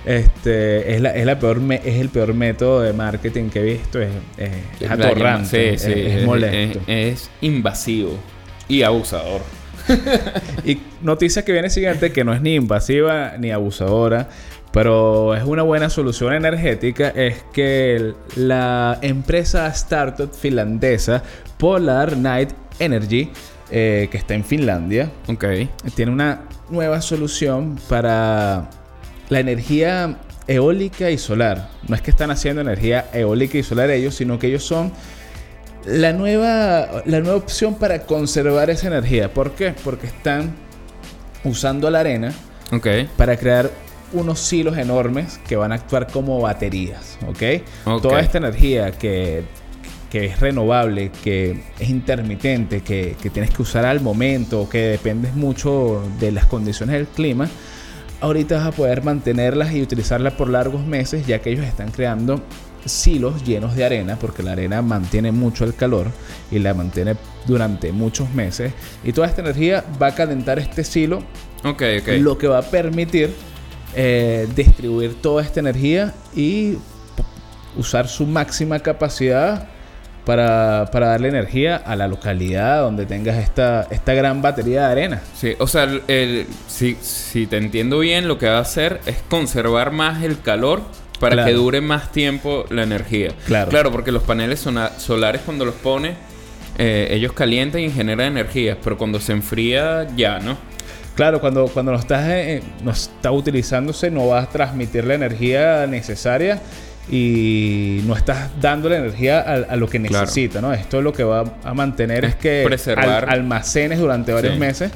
Este 0.05 0.93
es 0.97 1.01
la, 1.01 1.11
es 1.15 1.25
la 1.25 1.39
peor 1.39 1.61
me- 1.61 1.81
es 1.85 2.01
el 2.01 2.09
peor 2.11 2.35
método 2.35 2.81
de 2.83 2.93
marketing 2.93 3.49
que 3.49 3.61
he 3.61 3.63
visto, 3.63 4.01
es, 4.03 4.11
atorrante, 4.91 5.79
sí, 5.79 5.85
sí, 5.87 5.93
es, 5.97 6.13
es 6.17 6.27
molesto. 6.27 6.81
es- 6.89 7.23
es 7.23 7.31
invasivo 7.43 8.19
y 8.69 8.83
abusador. 8.83 9.41
Y 10.65 10.79
noticia 11.03 11.45
que 11.45 11.53
viene 11.53 11.71
siguiente, 11.71 12.11
que 12.13 12.25
no 12.25 12.33
es 12.35 12.41
ni 12.43 12.55
invasiva 12.55 13.35
ni 13.39 13.51
abusadora, 13.51 14.29
pero 14.75 15.37
es 15.37 15.45
una 15.45 15.63
buena 15.63 15.89
solución 15.89 16.35
energética, 16.35 17.11
es 17.11 17.37
que 17.53 18.13
la 18.35 18.99
empresa 19.03 19.69
startup 19.69 20.35
finlandesa 20.35 21.23
Polar 21.59 22.17
Night 22.17 22.51
Energy, 22.81 23.31
eh, 23.71 24.09
que 24.11 24.19
está 24.19 24.35
en 24.35 24.45
Finlandia, 24.45 25.11
Ok. 25.29 25.45
tiene 25.95 26.11
una 26.11 26.41
nueva 26.71 27.01
solución 27.03 27.79
para 27.89 28.69
la 29.29 29.39
energía 29.39 30.17
eólica 30.49 31.09
y 31.09 31.19
solar. 31.19 31.69
No 31.87 31.95
es 31.95 32.03
que 32.03 32.11
están 32.11 32.33
haciendo 32.33 32.61
energía 32.61 33.07
eólica 33.13 33.57
y 33.57 33.63
solar 33.63 33.91
ellos, 33.91 34.17
sino 34.17 34.41
que 34.41 34.49
ellos 34.49 34.65
son 34.65 34.91
la 35.87 36.13
nueva, 36.13 37.03
la 37.07 37.21
nueva 37.21 37.37
opción 37.37 37.77
para 37.77 38.01
conservar 38.01 38.71
esa 38.71 38.89
energía. 38.89 39.33
¿Por 39.33 39.53
qué? 39.53 39.73
Porque 39.85 40.09
están 40.09 40.53
usando 41.45 41.89
la 41.91 42.01
arena 42.01 42.33
Ok. 42.73 42.89
para 43.17 43.37
crear 43.37 43.71
unos 44.13 44.41
silos 44.41 44.77
enormes 44.79 45.41
que 45.47 45.57
van 45.57 45.73
a 45.73 45.77
actuar 45.77 46.07
como 46.07 46.41
baterías, 46.41 47.19
¿ok? 47.27 48.01
Toda 48.01 48.21
esta 48.21 48.39
energía 48.39 48.93
que, 48.93 49.45
que 50.11 50.27
es 50.27 50.41
renovable, 50.41 51.11
que 51.23 51.63
es 51.79 51.91
intermitente, 51.91 52.83
que, 52.83 53.17
que 53.21 53.31
tienes 53.31 53.51
que 53.51 53.63
usar 53.63 53.85
al 53.85 54.01
momento, 54.01 54.69
que 54.69 54.79
dependes 54.89 55.35
mucho 55.35 56.03
de 56.21 56.33
las 56.33 56.47
condiciones 56.47 56.95
del 56.95 57.07
clima, 57.07 57.49
ahorita 58.21 58.59
vas 58.59 58.67
a 58.69 58.73
poder 58.73 59.03
mantenerlas 59.03 59.73
y 59.73 59.83
utilizarlas 59.83 60.35
por 60.35 60.49
largos 60.49 60.87
meses, 60.87 61.27
ya 61.27 61.41
que 61.41 61.51
ellos 61.51 61.67
están 61.67 61.91
creando 61.91 62.43
silos 62.85 63.45
llenos 63.45 63.75
de 63.77 63.85
arena, 63.85 64.17
porque 64.21 64.43
la 64.43 64.53
arena 64.53 64.83
mantiene 64.83 65.33
mucho 65.33 65.65
el 65.65 65.75
calor 65.75 66.09
y 66.51 66.59
la 66.59 66.75
mantiene 66.75 67.17
durante 67.47 67.93
muchos 67.93 68.33
meses. 68.33 68.73
Y 69.03 69.13
toda 69.13 69.27
esta 69.27 69.41
energía 69.41 69.85
va 70.01 70.09
a 70.09 70.15
calentar 70.15 70.59
este 70.59 70.85
silo 70.85 71.23
Ok, 71.65 71.83
ok. 72.01 72.09
lo 72.19 72.37
que 72.39 72.47
va 72.47 72.59
a 72.59 72.63
permitir 72.63 73.35
eh, 73.97 74.49
distribuir 74.55 75.21
toda 75.21 75.43
esta 75.43 75.61
energía 75.61 76.13
y 76.35 76.77
usar 77.77 78.09
su 78.09 78.27
máxima 78.27 78.79
capacidad 78.81 79.69
para, 80.25 80.89
para 80.91 81.09
darle 81.09 81.29
energía 81.29 81.77
a 81.77 81.97
la 81.97 82.09
localidad 82.09 82.81
donde 82.83 83.05
tengas 83.05 83.37
esta, 83.37 83.87
esta 83.91 84.15
gran 84.15 84.41
batería 84.41 84.87
de 84.87 84.93
arena. 84.93 85.23
Sí, 85.35 85.53
o 85.59 85.67
sea, 85.67 85.85
el- 85.85 86.03
el- 86.09 86.47
si, 86.67 86.97
si 87.03 87.47
te 87.47 87.59
entiendo 87.59 87.99
bien, 87.99 88.27
lo 88.27 88.39
que 88.39 88.47
va 88.47 88.57
a 88.59 88.61
hacer 88.63 89.01
es 89.07 89.17
conservar 89.29 89.91
más 89.91 90.23
el 90.23 90.41
calor 90.41 90.83
para 91.21 91.35
Claro. 91.37 91.49
que 91.49 91.55
dure 91.55 91.81
más 91.81 92.11
tiempo 92.11 92.65
la 92.71 92.83
energía. 92.85 93.33
Claro. 93.47 93.71
Claro, 93.71 93.93
porque 93.93 94.13
los 94.13 94.23
paneles 94.23 94.61
solares 94.99 95.43
cuando 95.45 95.65
los 95.67 95.75
pone, 95.75 96.15
eh, 96.79 97.09
ellos 97.11 97.33
calientan 97.33 97.83
y 97.83 97.91
generan 97.91 98.29
energía, 98.29 98.79
pero 98.83 98.97
cuando 98.97 99.21
se 99.21 99.33
enfría 99.33 100.07
ya, 100.17 100.39
¿no? 100.41 100.57
Claro, 101.15 101.41
cuando, 101.41 101.67
cuando 101.69 101.93
no, 101.93 101.99
estás, 101.99 102.25
eh, 102.29 102.63
no 102.83 102.91
está 102.91 103.31
utilizándose, 103.31 104.11
no 104.11 104.29
vas 104.29 104.49
a 104.49 104.51
transmitir 104.51 105.05
la 105.05 105.15
energía 105.15 105.87
necesaria 105.87 106.61
y 107.11 108.01
no 108.07 108.17
estás 108.17 108.51
dando 108.61 108.89
la 108.89 108.97
energía 108.97 109.41
a, 109.41 109.53
a 109.73 109.77
lo 109.77 109.89
que 109.89 110.01
Claro. 110.01 110.23
necesita, 110.23 110.61
¿no? 110.61 110.73
Esto 110.73 111.01
lo 111.03 111.13
que 111.13 111.23
va 111.23 111.45
a 111.63 111.75
mantener 111.75 112.25
es, 112.25 112.31
Es 112.31 112.37
que 112.37 112.63
preservar. 112.67 113.25
al- 113.29 113.31
almacenes 113.41 113.99
durante 113.99 114.33
varios 114.33 114.55
Sí. 114.55 114.59
meses 114.61 114.91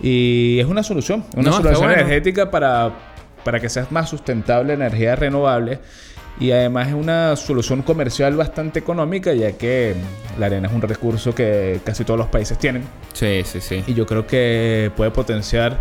y 0.00 0.58
es 0.60 0.66
una 0.66 0.82
solución, 0.82 1.24
una 1.34 1.50
No, 1.50 1.56
solución 1.56 1.78
bueno. 1.88 1.94
energética 1.94 2.50
para, 2.50 2.92
para 3.44 3.58
que 3.58 3.68
seas 3.68 3.90
más 3.90 4.08
sustentable, 4.08 4.74
energía 4.74 5.16
renovable 5.16 5.80
y 6.40 6.52
además 6.52 6.88
es 6.88 6.94
una 6.94 7.34
solución 7.36 7.82
comercial 7.82 8.36
bastante 8.36 8.78
económica 8.78 9.32
ya 9.34 9.52
que 9.52 9.94
la 10.38 10.46
arena 10.46 10.68
es 10.68 10.74
un 10.74 10.82
recurso 10.82 11.34
que 11.34 11.80
casi 11.84 12.04
todos 12.04 12.18
los 12.18 12.28
países 12.28 12.58
tienen. 12.58 12.84
Sí, 13.12 13.42
sí, 13.44 13.60
sí. 13.60 13.82
Y 13.86 13.94
yo 13.94 14.06
creo 14.06 14.26
que 14.26 14.90
puede 14.96 15.10
potenciar 15.10 15.78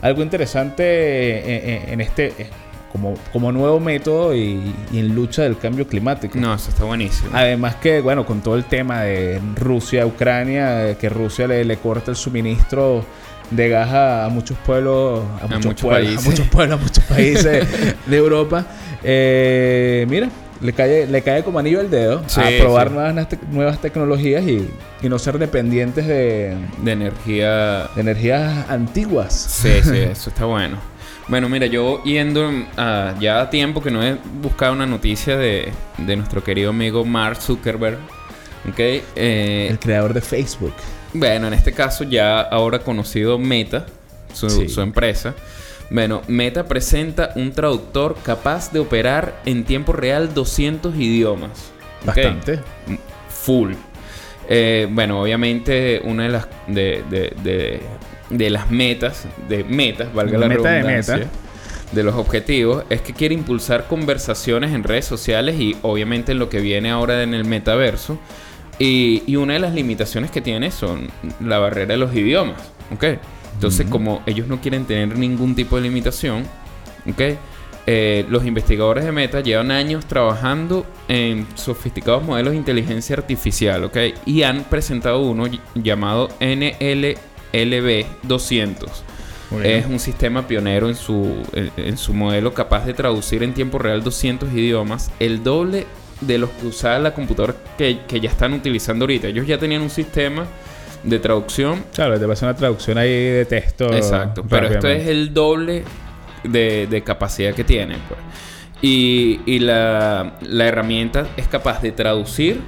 algo 0.00 0.22
interesante 0.22 1.38
en, 1.38 1.70
en- 1.82 1.88
en 1.94 2.00
este 2.00 2.26
eh, 2.38 2.46
como, 2.92 3.14
como 3.32 3.52
nuevo 3.52 3.78
método 3.80 4.34
y, 4.34 4.74
y 4.92 4.98
en 4.98 5.14
lucha 5.14 5.42
del 5.42 5.58
cambio 5.58 5.86
climático. 5.86 6.38
No, 6.38 6.54
eso 6.54 6.70
está 6.70 6.84
buenísimo. 6.84 7.30
Además 7.34 7.76
que, 7.76 8.00
bueno, 8.00 8.24
con 8.24 8.40
todo 8.40 8.56
el 8.56 8.64
tema 8.64 9.02
de 9.02 9.40
Rusia, 9.56 10.06
Ucrania, 10.06 10.88
eh, 10.90 10.96
que 10.98 11.08
Rusia 11.10 11.46
le, 11.46 11.64
le 11.66 11.76
corta 11.76 12.10
el 12.10 12.16
suministro 12.16 13.04
de 13.50 13.68
gas 13.68 13.88
a, 13.90 14.24
a 14.26 14.28
muchos 14.28 14.56
pueblos, 14.58 15.22
a, 15.40 15.46
muchos, 15.46 15.66
muchos 15.66 15.82
pueblos, 15.82 16.06
países. 16.10 16.26
a 16.26 16.30
muchos 16.30 16.46
pueblos, 16.48 16.78
a 16.80 16.82
muchos 16.82 17.04
países 17.08 17.68
de 18.06 18.16
Europa. 18.16 18.66
Eh, 19.02 20.06
mira, 20.08 20.28
le 20.60 20.72
cae, 20.72 21.06
le 21.06 21.22
cae 21.22 21.44
como 21.44 21.58
anillo 21.60 21.80
al 21.80 21.88
dedo 21.90 22.22
Sí, 22.26 22.40
a 22.40 22.60
probar 22.62 22.88
sí. 22.88 22.94
nuevas, 22.94 23.28
nuevas 23.50 23.80
tecnologías 23.80 24.42
y, 24.44 24.68
y 25.02 25.08
no 25.08 25.18
ser 25.18 25.38
dependientes 25.38 26.06
de, 26.06 26.56
De 26.82 26.92
energía 26.92 27.88
de 27.94 28.00
energías 28.00 28.68
antiguas. 28.68 29.32
Sí, 29.34 29.70
sí, 29.82 29.96
eso 29.98 30.30
está 30.30 30.44
bueno. 30.46 30.76
Bueno, 31.28 31.48
mira, 31.48 31.66
yo 31.66 32.02
yendo 32.04 32.50
a 32.76 33.14
ya 33.20 33.42
a 33.42 33.50
tiempo 33.50 33.82
que 33.82 33.90
no 33.90 34.02
he 34.02 34.16
buscado 34.42 34.72
una 34.72 34.86
noticia 34.86 35.36
de, 35.36 35.70
de 35.98 36.16
nuestro 36.16 36.42
querido 36.42 36.70
amigo 36.70 37.04
Mark 37.04 37.36
Zuckerberg. 37.40 37.98
¿Ok? 38.70 38.78
Eh, 38.78 39.66
El 39.70 39.78
creador 39.78 40.14
de 40.14 40.20
Facebook. 40.20 40.72
bueno, 41.14 41.46
en 41.48 41.54
este 41.54 41.72
caso 41.72 42.04
ya 42.04 42.40
ahora 42.40 42.78
conocido 42.80 43.38
Meta, 43.38 43.86
su, 44.32 44.48
Sí. 44.50 44.68
su 44.68 44.80
empresa. 44.80 45.34
Bueno, 45.90 46.22
Meta 46.28 46.64
presenta 46.66 47.30
un 47.34 47.52
traductor 47.52 48.16
capaz 48.22 48.70
de 48.72 48.78
operar 48.78 49.40
en 49.46 49.64
tiempo 49.64 49.92
real 49.94 50.34
200 50.34 50.94
idiomas. 50.96 51.50
Bastante. 52.04 52.60
Full. 53.30 53.72
Eh, 54.50 54.86
bueno, 54.90 55.20
obviamente 55.22 56.00
una 56.04 56.24
de 56.24 56.28
las 56.28 56.46
de, 56.66 57.02
de- 57.10 57.32
de- 57.42 57.80
de 58.30 58.50
las 58.50 58.70
metas, 58.70 59.24
de 59.48 59.64
metas, 59.64 60.12
valga 60.12 60.36
la 60.38 60.48
Meta 60.48 60.68
de 60.70 60.76
redundancia, 60.82 61.16
meta. 61.16 61.30
de 61.92 62.02
los 62.02 62.14
objetivos, 62.16 62.84
es 62.90 63.00
que 63.00 63.14
quiere 63.14 63.34
impulsar 63.34 63.86
conversaciones 63.86 64.74
en 64.74 64.84
redes 64.84 65.06
sociales 65.06 65.58
y 65.58 65.74
obviamente 65.80 66.32
en 66.32 66.38
lo 66.38 66.50
que 66.50 66.60
viene 66.60 66.90
ahora 66.90 67.22
en 67.22 67.32
el 67.32 67.46
metaverso. 67.46 68.18
Y, 68.78 69.22
y 69.26 69.36
una 69.36 69.54
de 69.54 69.58
las 69.58 69.74
limitaciones 69.74 70.30
que 70.30 70.40
tiene 70.40 70.70
son 70.70 71.08
la 71.40 71.58
barrera 71.58 71.94
de 71.94 71.98
los 71.98 72.14
idiomas, 72.14 72.60
¿ok? 72.94 73.04
Entonces, 73.54 73.86
como 73.88 74.22
ellos 74.26 74.46
no 74.46 74.60
quieren 74.60 74.84
tener 74.84 75.18
ningún 75.18 75.54
tipo 75.56 75.76
de 75.76 75.82
limitación, 75.82 76.44
¿ok? 77.10 77.20
Eh, 77.90 78.26
los 78.28 78.44
investigadores 78.44 79.04
de 79.04 79.12
Meta 79.12 79.40
llevan 79.40 79.70
años 79.70 80.04
trabajando 80.06 80.84
en 81.08 81.46
sofisticados 81.54 82.22
modelos 82.22 82.52
de 82.52 82.58
inteligencia 82.58 83.16
artificial, 83.16 83.82
¿ok? 83.84 83.96
Y 84.26 84.42
han 84.42 84.62
presentado 84.64 85.22
uno 85.22 85.46
ll- 85.46 85.58
llamado 85.74 86.28
NLLB 86.38 88.04
200. 88.24 89.04
Muy 89.50 89.62
bien. 89.62 89.74
Es 89.76 89.86
un 89.86 89.98
sistema 89.98 90.46
pionero 90.46 90.88
en 90.88 90.94
su, 90.94 91.34
en, 91.54 91.70
en 91.78 91.96
su 91.96 92.12
modelo 92.12 92.52
capaz 92.52 92.84
de 92.84 92.92
traducir 92.94 93.42
en 93.42 93.54
tiempo 93.54 93.78
real 93.78 94.02
200 94.04 94.52
idiomas, 94.52 95.10
el 95.18 95.42
doble 95.42 95.86
de 96.20 96.38
los 96.38 96.50
que 96.50 96.66
usaba 96.66 96.98
la 96.98 97.14
computadora 97.14 97.54
que, 97.76 98.00
que 98.08 98.20
ya 98.20 98.30
están 98.30 98.52
utilizando 98.54 99.04
ahorita. 99.04 99.28
Ellos 99.28 99.46
ya 99.46 99.58
tenían 99.58 99.82
un 99.82 99.90
sistema 99.90 100.46
de 101.04 101.18
traducción 101.20 101.84
Claro, 101.94 102.18
te 102.18 102.26
pasa 102.26 102.46
una 102.46 102.56
traducción 102.56 102.98
ahí 102.98 103.08
de 103.10 103.44
texto. 103.44 103.92
Exacto, 103.94 104.44
pero 104.48 104.66
esto 104.68 104.88
es 104.88 105.06
el 105.06 105.32
doble 105.32 105.84
de, 106.44 106.86
de 106.88 107.02
capacidad 107.02 107.54
que 107.54 107.64
tiene. 107.64 107.96
Pues. 108.08 108.18
Y, 108.82 109.40
y 109.46 109.58
la, 109.60 110.34
la 110.42 110.66
herramienta 110.66 111.26
es 111.36 111.46
capaz 111.48 111.82
de 111.82 111.92
traducir 111.92 112.60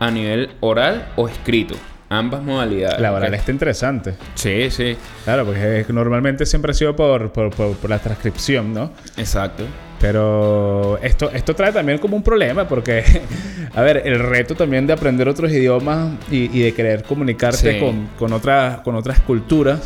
a 0.00 0.10
nivel 0.10 0.50
oral 0.60 1.08
o 1.16 1.28
escrito. 1.28 1.74
Ambas 2.10 2.42
modalidades. 2.42 3.00
La 3.00 3.12
oral 3.12 3.34
está 3.34 3.50
interesante. 3.50 4.14
Sí, 4.34 4.70
sí, 4.70 4.96
Claro, 5.24 5.44
porque 5.46 5.84
normalmente 5.88 6.46
siempre 6.46 6.70
ha 6.70 6.74
sido 6.74 6.94
por, 6.94 7.32
por, 7.32 7.50
por- 7.50 7.74
por 7.76 7.90
la 7.90 7.98
transcripción, 7.98 8.72
¿no? 8.72 8.92
exacto. 9.16 9.64
Pero 10.04 10.98
esto, 11.02 11.30
esto 11.32 11.54
trae 11.54 11.72
también 11.72 11.96
como 11.98 12.14
un 12.14 12.22
problema 12.22 12.68
porque, 12.68 13.02
a 13.74 13.80
ver, 13.80 14.02
el 14.04 14.18
reto 14.18 14.54
también 14.54 14.86
de 14.86 14.92
aprender 14.92 15.26
otros 15.30 15.50
idiomas 15.50 16.12
y, 16.30 16.50
y 16.56 16.62
de 16.62 16.74
querer 16.74 17.04
comunicarte 17.04 17.72
Sí. 17.74 17.80
con, 17.80 18.08
con, 18.18 18.32
otras, 18.34 18.80
con 18.80 18.94
otras 18.96 19.20
culturas 19.20 19.80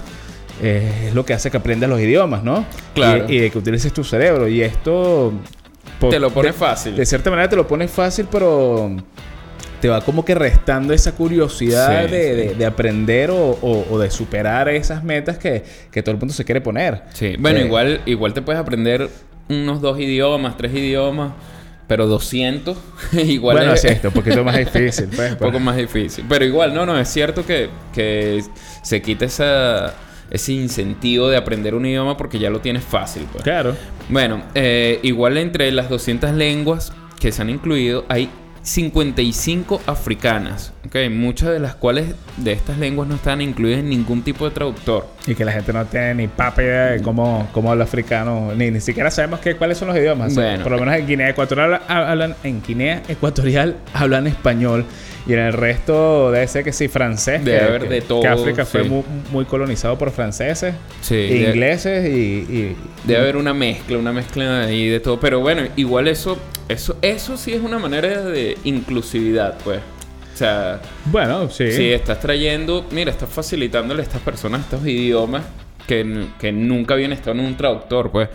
eh, 0.61 1.07
es 1.07 1.15
lo 1.15 1.25
que 1.25 1.35
hace 1.35 1.53
que 1.53 1.57
aprendas 1.59 1.89
los 1.89 2.01
idiomas, 2.01 2.43
¿no? 2.43 2.65
Claro. 2.95 3.27
Y, 3.29 3.37
y 3.37 3.39
de 3.39 3.51
que 3.51 3.59
utilices 3.59 3.93
tu 3.93 4.03
cerebro. 4.03 4.49
Y 4.49 4.61
esto... 4.61 5.33
Te 6.11 6.19
lo 6.19 6.31
pone 6.31 6.49
de- 6.49 6.53
fácil. 6.53 6.97
De 6.97 7.07
cierta 7.07 7.31
manera 7.31 7.49
te 7.49 7.55
lo 7.57 7.69
pone 7.69 7.87
fácil, 7.87 8.27
pero 8.31 8.91
te 9.81 9.89
va 9.89 10.01
como 10.01 10.25
que 10.25 10.35
restando 10.35 10.93
esa 10.93 11.13
curiosidad 11.13 12.07
Sí, 12.07 12.11
de, 12.11 12.19
sí. 12.19 12.49
de- 12.49 12.55
de 12.57 12.67
aprender 12.67 13.31
o, 13.31 13.37
o- 13.51 13.87
o 13.89 13.99
de 14.01 14.11
superar 14.11 14.69
esas 14.69 15.05
metas 15.05 15.39
que, 15.39 15.63
que 15.93 16.03
todo 16.03 16.13
el 16.13 16.19
mundo 16.19 16.35
se 16.35 16.45
quiere 16.45 16.61
poner. 16.61 17.03
Sí. 17.15 17.37
Bueno, 17.39 17.61
Eh, 17.61 17.65
igual, 17.67 18.01
igual 18.07 18.35
te 18.35 18.43
puedes 18.43 18.61
aprender 18.61 19.09
unos 19.49 19.81
dos 19.81 19.99
idiomas, 19.99 20.57
tres 20.57 20.73
idiomas, 20.75 21.33
pero 21.87 22.07
200 22.07 22.77
igual 23.13 23.57
bueno, 23.57 23.73
es, 23.73 23.85
esto 23.85 24.09
un 24.09 24.15
poquito 24.15 24.45
más 24.45 24.57
difícil. 24.57 25.09
Pues, 25.15 25.33
un 25.33 25.39
poco 25.39 25.59
más 25.59 25.77
difícil. 25.77 26.25
Pero 26.29 26.45
igual, 26.45 26.75
no, 26.75 26.87
no, 26.87 26.99
es 26.99 27.09
cierto 27.09 27.45
que, 27.45 27.69
que 27.93 28.43
se 28.83 29.03
quita 29.03 29.25
esa, 29.25 29.95
ese 30.31 30.53
incentivo 30.53 31.29
de 31.29 31.37
aprender 31.37 31.75
un 31.75 31.87
idioma 31.87 32.17
porque 32.17 32.39
ya 32.39 32.51
lo 32.51 32.61
tienes 32.61 32.85
fácil. 32.85 33.27
Pues. 33.33 33.43
Claro. 33.45 33.75
Bueno, 34.09 34.43
eh, 34.55 35.01
igual 35.03 35.39
entre 35.39 35.71
las 35.73 35.89
200 35.89 36.33
lenguas 36.33 36.93
que 37.19 37.33
se 37.33 37.43
han 37.43 37.51
incluido 37.51 38.05
hay 38.09 38.31
55 38.69 39.81
africanas, 39.87 40.73
¿ok? 40.87 40.97
Muchas 41.11 41.51
de 41.51 41.59
las 41.59 41.75
cuales 41.75 42.15
de 42.37 42.53
estas 42.53 42.79
lenguas 42.79 43.09
no 43.09 43.15
están 43.15 43.41
incluidas 43.41 43.81
en 43.81 43.89
ningún 43.89 44.23
tipo 44.23 44.45
de 44.45 44.51
traductor. 44.55 45.07
Y 45.27 45.35
que 45.35 45.45
la 45.45 45.53
gente 45.53 45.73
no 45.73 45.85
tiene 45.87 46.15
ni 46.15 46.29
papa 46.29 46.63
idea 46.63 46.87
de 46.93 47.03
cómo, 47.03 47.49
cómo 47.53 47.71
habla 47.73 47.85
africano, 47.85 48.53
ni, 48.57 48.71
ni 48.71 48.81
siquiera 48.81 49.11
sabemos 49.11 49.41
qué, 49.41 49.57
cuáles 49.57 49.79
son 49.79 49.89
los 49.89 49.97
idiomas. 49.97 50.35
Bueno. 50.35 50.63
Por 50.63 50.73
lo 50.73 50.79
menos 50.79 50.95
en 50.97 51.07
Guinea 51.07 51.31
Ecuatorial 51.31 51.81
hablan, 51.89 52.35
en 52.45 52.63
Guinea 52.63 53.03
Ecuatorial 53.09 53.77
hablan 53.95 54.27
español 54.27 54.85
y 55.27 55.33
en 55.35 55.41
el 55.41 55.53
resto 55.53 56.31
debe 56.31 56.47
ser 56.47 56.65
que 56.65 56.73
sí, 56.73 56.89
francés. 56.89 57.45
Debe 57.45 57.59
que, 57.59 57.65
haber 57.65 57.83
que- 57.83 57.89
de 57.89 58.01
todo, 58.03 58.21
Que 58.23 58.29
África 58.29 58.65
fue 58.65 58.83
muy, 58.85 59.03
muy 59.33 59.45
colonizado 59.45 59.99
por 59.99 60.11
franceses, 60.11 60.75
Sí, 61.01 61.15
e 61.15 61.19
de- 61.41 61.49
ingleses 61.51 62.09
y, 62.09 62.19
y- 62.19 62.77
Debe 63.05 63.21
haber 63.21 63.37
una 63.37 63.55
mezcla, 63.55 63.97
una 63.99 64.13
mezcla 64.13 64.61
ahí 64.63 64.89
de 64.89 65.01
todo. 65.01 65.19
Pero 65.21 65.41
bueno, 65.41 65.63
igual 65.77 66.09
eso, 66.09 66.39
eso, 66.69 66.97
eso 67.03 67.37
sí 67.37 67.53
es 67.53 67.61
una 67.63 67.79
manera 67.79 68.23
de 68.23 68.57
inclusividad, 68.65 69.57
pues. 69.65 69.81
O 70.35 70.37
sea, 70.37 70.81
Bueno, 71.07 71.51
sí. 71.51 71.73
si 71.73 71.93
estás 71.93 72.21
trayendo, 72.21 72.87
mira, 72.91 73.11
estás 73.11 73.29
facilitándole 73.29 74.03
a 74.03 74.05
estas 74.05 74.21
personas 74.23 74.61
estos 74.61 74.87
idiomas 74.87 75.45
que, 75.87 76.27
que 76.39 76.53
nunca 76.53 76.95
habían 76.95 77.13
estado 77.13 77.33
en 77.33 77.41
un 77.41 77.57
traductor, 77.57 78.11
pues. 78.11 78.29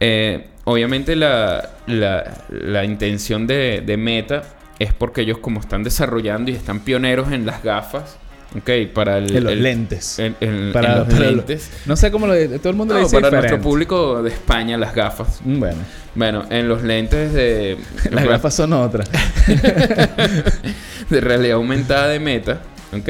Eh, 0.00 0.46
obviamente 0.64 1.16
la, 1.16 1.70
la, 1.86 2.44
la 2.50 2.84
intención 2.84 3.46
de, 3.46 3.82
de 3.84 3.96
Meta 3.96 4.42
es 4.78 4.92
porque 4.94 5.22
ellos 5.22 5.38
como 5.38 5.60
están 5.60 5.82
desarrollando 5.82 6.50
y 6.50 6.54
están 6.54 6.80
pioneros 6.80 7.32
en 7.32 7.44
las 7.46 7.62
gafas, 7.64 8.16
ok, 8.56 8.92
para 8.94 9.18
el... 9.18 9.36
En 9.36 9.44
los 9.44 9.52
el- 9.52 9.62
lentes. 9.62 10.18
en- 10.18 10.36
en- 10.40 10.72
Para- 10.72 10.92
en 10.92 10.98
los 11.00 11.08
para 11.08 11.20
lo- 11.26 11.30
lentes. 11.36 11.70
No 11.86 11.96
sé 11.96 12.10
cómo 12.10 12.26
lo 12.26 12.34
todo 12.58 12.70
el 12.70 12.76
mundo 12.76 12.94
le 12.94 13.00
No, 13.00 13.06
dice 13.06 13.16
para 13.16 13.28
diferente. 13.28 13.48
nuestro 13.50 13.62
público 13.62 14.22
de 14.22 14.30
España, 14.30 14.76
las 14.78 14.94
gafas. 14.94 15.40
Mm, 15.44 15.58
Bueno, 15.58 15.78
Bueno, 16.14 16.44
en 16.50 16.68
los 16.68 16.82
lentes 16.82 17.32
de, 17.32 17.76
las 18.10 18.24
gafas 18.26 18.54
son 18.54 18.72
otras. 18.72 19.08
de 21.10 21.20
realidad 21.20 21.56
aumentada 21.56 22.08
de 22.08 22.20
meta, 22.20 22.60
¿ok? 22.92 23.08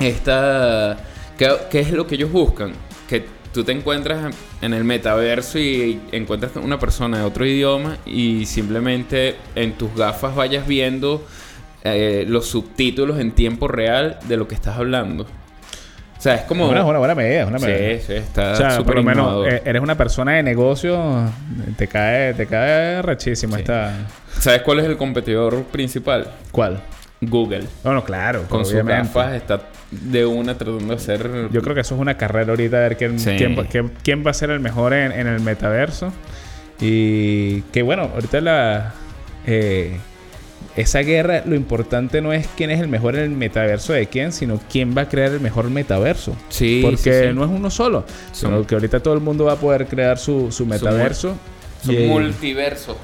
Esta, 0.00 0.96
¿qué, 1.36 1.50
qué 1.70 1.80
es 1.80 1.90
lo 1.92 2.06
que 2.06 2.14
ellos 2.14 2.30
buscan? 2.30 2.72
Que 3.08 3.24
tú 3.52 3.64
te 3.64 3.72
encuentras 3.72 4.34
en 4.60 4.74
el 4.74 4.84
metaverso 4.84 5.58
y 5.58 6.00
encuentras 6.12 6.52
con 6.52 6.64
una 6.64 6.78
persona 6.78 7.18
de 7.18 7.24
otro 7.24 7.44
idioma 7.46 7.96
y 8.06 8.46
simplemente 8.46 9.36
en 9.54 9.72
tus 9.72 9.94
gafas 9.94 10.34
vayas 10.36 10.66
viendo 10.66 11.26
eh, 11.84 12.24
los 12.28 12.46
subtítulos 12.46 13.18
en 13.18 13.32
tiempo 13.32 13.68
real 13.68 14.18
de 14.28 14.36
lo 14.36 14.46
que 14.48 14.54
estás 14.54 14.76
hablando. 14.78 15.24
O 15.24 16.20
sea, 16.20 16.34
es 16.34 16.42
como... 16.42 16.68
Una, 16.68 16.84
una 16.84 16.98
buena 16.98 17.14
medida, 17.14 17.42
es 17.42 17.46
una 17.48 17.58
medida. 17.60 17.98
sí, 18.00 18.04
sí, 18.08 18.12
está 18.14 18.52
O 18.52 18.56
sea, 18.56 18.68
por 18.68 18.76
súper 18.78 18.94
lo 18.96 19.02
menos 19.04 19.46
eh, 19.46 19.62
eres 19.64 19.80
una 19.80 19.96
persona 19.96 20.32
de 20.32 20.42
negocio, 20.42 21.30
te 21.76 21.86
cae, 21.86 22.34
te 22.34 22.46
cae 22.46 23.00
rachísimo 23.02 23.54
Sí. 23.54 23.60
esta. 23.60 23.92
¿Sabes 24.40 24.62
cuál 24.62 24.80
es 24.80 24.86
el 24.86 24.96
competidor 24.96 25.62
principal? 25.66 26.26
¿Cuál? 26.50 26.80
Google. 27.20 27.64
Bueno, 27.84 28.04
claro, 28.04 28.42
Con 28.48 28.64
sus 28.64 28.74
obviamente. 28.74 29.08
gafas 29.14 29.34
está 29.34 29.60
de 29.92 30.26
una 30.26 30.58
tratando 30.58 30.86
de 30.88 30.94
hacer... 30.94 31.48
Yo 31.52 31.62
creo 31.62 31.74
que 31.76 31.82
eso 31.82 31.94
es 31.94 32.00
una 32.00 32.16
carrera 32.16 32.50
ahorita 32.50 32.76
a 32.78 32.80
ver 32.80 32.96
quién, 32.96 33.18
Sí. 33.20 33.34
quién, 33.38 33.56
va- 33.56 33.64
quién- 33.66 33.92
quién 34.02 34.24
va 34.26 34.32
a 34.32 34.34
ser 34.34 34.50
el 34.50 34.58
mejor 34.60 34.94
en, 34.94 35.12
en 35.12 35.28
el 35.28 35.40
metaverso. 35.40 36.12
Y 36.80 37.62
que 37.72 37.82
bueno, 37.82 38.10
ahorita 38.14 38.40
la 38.40 38.94
eh, 39.46 39.96
esa 40.76 41.00
guerra, 41.00 41.42
lo 41.46 41.54
importante 41.56 42.20
no 42.20 42.32
es 42.32 42.46
quién 42.56 42.70
es 42.70 42.80
el 42.80 42.88
mejor 42.88 43.16
en 43.16 43.22
el 43.22 43.30
metaverso 43.30 43.92
de 43.92 44.06
quién, 44.06 44.32
sino 44.32 44.60
quién 44.70 44.94
va 44.96 45.02
a 45.02 45.08
crear 45.08 45.32
el 45.32 45.40
mejor 45.40 45.70
metaverso. 45.70 46.36
Sí, 46.50 46.80
Porque 46.82 46.96
sí, 47.22 47.28
sí. 47.28 47.34
no 47.34 47.44
es 47.44 47.50
uno 47.50 47.70
solo, 47.70 48.04
sino 48.32 48.66
que 48.66 48.74
ahorita 48.74 49.00
todo 49.00 49.14
el 49.14 49.20
mundo 49.20 49.44
va 49.44 49.52
a 49.54 49.56
poder 49.56 49.86
crear 49.86 50.18
su, 50.18 50.52
su 50.52 50.66
metaverso. 50.66 51.36
Ahí 51.88 52.06
multiversos. 52.08 52.96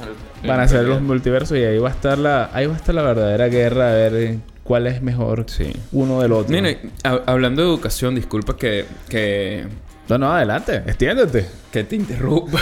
van 0.44 0.60
a 0.60 0.66
ser 0.68 0.84
los 0.84 1.00
multiversos 1.00 1.56
y 1.58 1.62
ahí 1.62 1.78
va 1.78 1.88
a 1.90 1.92
estar 1.92 2.18
la, 2.18 2.50
ahí 2.52 2.66
va 2.66 2.74
a 2.74 2.76
estar 2.76 2.94
la 2.94 3.02
verdadera 3.02 3.46
guerra 3.48 3.90
a 3.90 3.94
ver 3.94 4.36
cuál 4.64 4.86
es 4.88 5.00
mejor 5.00 5.44
Sí. 5.48 5.72
uno 5.92 6.20
del 6.20 6.32
otro. 6.32 6.52
Mire, 6.52 6.78
hab- 7.04 7.22
hablando 7.26 7.62
de 7.62 7.68
educación, 7.68 8.14
disculpa 8.16 8.56
que, 8.56 8.84
que, 9.08 9.64
No, 10.08 10.18
no, 10.18 10.32
adelante, 10.32 10.76
extiéndete. 10.86 11.46
que 11.72 11.84
te 11.84 11.96
interrumpa. 11.96 12.60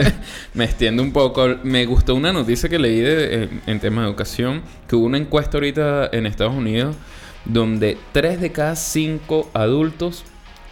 Me 0.54 0.64
extiendo 0.64 1.02
un 1.02 1.12
poco. 1.12 1.56
Me 1.62 1.86
gustó 1.86 2.14
una 2.14 2.32
noticia 2.32 2.68
que 2.68 2.78
leí 2.78 3.00
de, 3.00 3.44
en, 3.44 3.62
en 3.66 3.80
tema 3.80 4.02
de 4.02 4.08
educación, 4.08 4.62
que 4.86 4.96
hubo 4.96 5.06
una 5.06 5.18
encuesta 5.18 5.56
ahorita 5.56 6.10
en 6.12 6.26
Estados 6.26 6.54
Unidos 6.54 6.96
donde 7.44 7.98
3 8.12 8.40
de 8.40 8.52
cada 8.52 8.76
5 8.76 9.50
adultos 9.54 10.24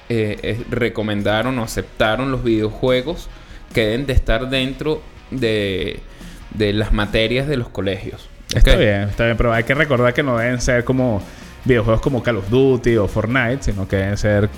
eh, 0.09 0.39
eh, 0.43 0.65
recomendaron 0.71 1.59
o 1.59 1.63
aceptaron 1.63 2.31
los 2.31 2.45
videojuegos 2.45 3.29
que 3.73 3.87
deben 3.87 4.07
de 4.07 4.13
estar 4.13 4.51
dentro 4.51 5.03
de, 5.31 6.01
de 6.55 6.73
las 6.73 6.93
materias 6.93 7.47
de 7.47 7.57
los 7.57 7.69
colegios. 7.69 8.29
Está 8.55 8.77
bien, 8.77 9.03
está 9.03 9.25
bien, 9.25 9.37
pero 9.37 9.53
hay 9.53 9.63
que 9.63 9.75
recordar 9.75 10.13
que 10.13 10.23
no 10.23 10.37
deben 10.37 10.61
ser 10.61 10.85
como 10.85 11.23
videojuegos 11.65 12.01
como 12.01 12.23
Call 12.23 12.39
of 12.39 12.51
Duty 12.51 12.97
o 12.97 13.07
Fortnite, 13.07 13.63
sino 13.63 13.87
que 13.87 13.97
deben 13.97 14.17
ser 14.17 14.49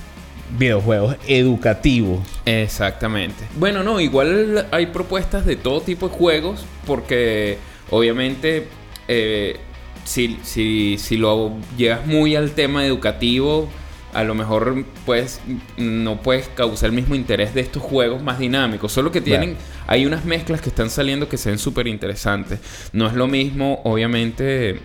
videojuegos 0.58 1.16
educativos. 1.26 2.20
Exactamente. 2.44 3.44
Bueno, 3.56 3.82
no, 3.82 4.00
igual 4.00 4.66
hay 4.70 4.86
propuestas 4.86 5.46
de 5.46 5.56
todo 5.56 5.80
tipo 5.80 6.08
de 6.08 6.14
juegos 6.14 6.64
porque 6.86 7.58
obviamente 7.90 8.68
eh, 9.08 9.56
si, 10.04 10.38
si, 10.42 10.96
si 10.98 11.16
lo 11.16 11.52
llevas 11.76 12.06
muy 12.06 12.36
al 12.36 12.52
tema 12.52 12.84
educativo, 12.86 13.68
a 14.12 14.24
lo 14.24 14.34
mejor 14.34 14.84
pues 15.06 15.40
no 15.76 16.20
puedes 16.20 16.48
causar 16.48 16.90
el 16.90 16.96
mismo 16.96 17.14
interés 17.14 17.54
de 17.54 17.62
estos 17.62 17.82
juegos 17.82 18.22
más 18.22 18.38
dinámicos. 18.38 18.92
Solo 18.92 19.10
que 19.10 19.20
tienen, 19.20 19.56
hay 19.86 20.04
unas 20.06 20.24
mezclas 20.24 20.60
que 20.60 20.68
están 20.68 20.90
saliendo 20.90 21.28
que 21.28 21.38
se 21.38 21.48
ven 21.48 21.58
súper 21.58 21.86
interesantes. 21.86 22.60
No 22.92 23.06
es 23.06 23.14
lo 23.14 23.26
mismo, 23.26 23.80
obviamente. 23.84 24.80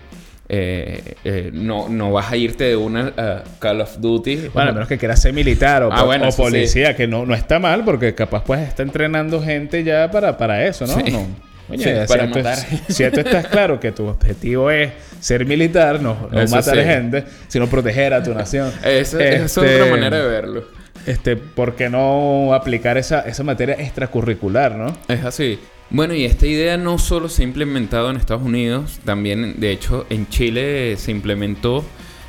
Eh, 0.48 1.14
eh, 1.24 1.50
no, 1.52 1.88
no 1.88 2.10
vas 2.12 2.32
a 2.32 2.36
irte 2.36 2.64
de 2.64 2.76
una 2.76 3.12
a 3.16 3.42
Call 3.58 3.80
of 3.82 3.98
Duty. 3.98 4.48
Bueno, 4.54 4.70
a 4.70 4.72
menos 4.72 4.88
que 4.88 4.96
quieras 4.98 5.20
ser 5.20 5.32
militar 5.32 5.82
o, 5.82 5.92
Ah, 5.92 6.04
bueno, 6.04 6.24
o 6.24 6.28
eso 6.28 6.36
sí. 6.36 6.42
policía, 6.42 6.96
que 6.96 7.06
no, 7.06 7.26
no 7.26 7.34
está 7.34 7.58
mal, 7.58 7.84
porque 7.84 8.14
capaz 8.14 8.44
pues 8.44 8.60
está 8.66 8.82
entrenando 8.82 9.42
gente 9.42 9.84
ya 9.84 10.10
para, 10.10 10.36
para 10.38 10.64
eso, 10.66 10.86
¿no? 10.86 10.94
Sí. 11.00 11.10
No. 11.10 11.26
Oye, 11.70 11.84
Sí, 11.84 11.90
si 12.00 12.06
para 12.08 12.24
es- 12.24 12.30
matar. 12.30 12.56
si 12.88 13.04
esto 13.04 13.20
estás 13.20 13.46
claro 13.48 13.78
que 13.78 13.92
tu 13.92 14.06
objetivo 14.06 14.70
es 14.70 14.90
ser 15.20 15.44
militar, 15.44 16.00
no, 16.00 16.28
no 16.32 16.46
matar 16.48 16.76
gente, 16.78 17.24
sino 17.48 17.66
proteger 17.66 18.14
a 18.14 18.22
tu 18.22 18.32
nación. 18.32 18.72
Esa, 18.84 19.22
es 19.22 19.56
Este, 19.56 19.82
otra 19.82 19.90
manera 19.90 20.18
de 20.18 20.28
verlo. 20.28 20.64
Este, 21.06 21.36
¿por 21.36 21.74
qué 21.74 21.88
no 21.90 22.54
aplicar 22.54 22.96
esa, 22.98 23.20
esa 23.20 23.42
materia 23.42 23.74
extracurricular, 23.78 24.74
no? 24.76 24.96
Es 25.08 25.24
así. 25.24 25.58
Bueno, 25.90 26.14
y 26.14 26.24
esta 26.24 26.46
idea 26.46 26.76
no 26.76 26.98
solo 26.98 27.30
se 27.30 27.42
ha 27.42 27.44
implementado 27.46 28.10
en 28.10 28.16
Estados 28.16 28.42
Unidos, 28.42 29.00
también, 29.04 29.58
de 29.58 29.70
hecho, 29.70 30.04
en 30.10 30.28
Chile 30.28 30.96
se 30.98 31.10
implementó, 31.10 31.82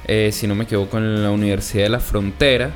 eh, 0.07 0.29
si 0.31 0.47
no 0.47 0.55
me 0.55 0.63
equivoco, 0.63 0.97
en 0.97 1.21
la 1.23 1.31
Universidad 1.31 1.83
de 1.83 1.89
la 1.89 1.99
Frontera. 1.99 2.71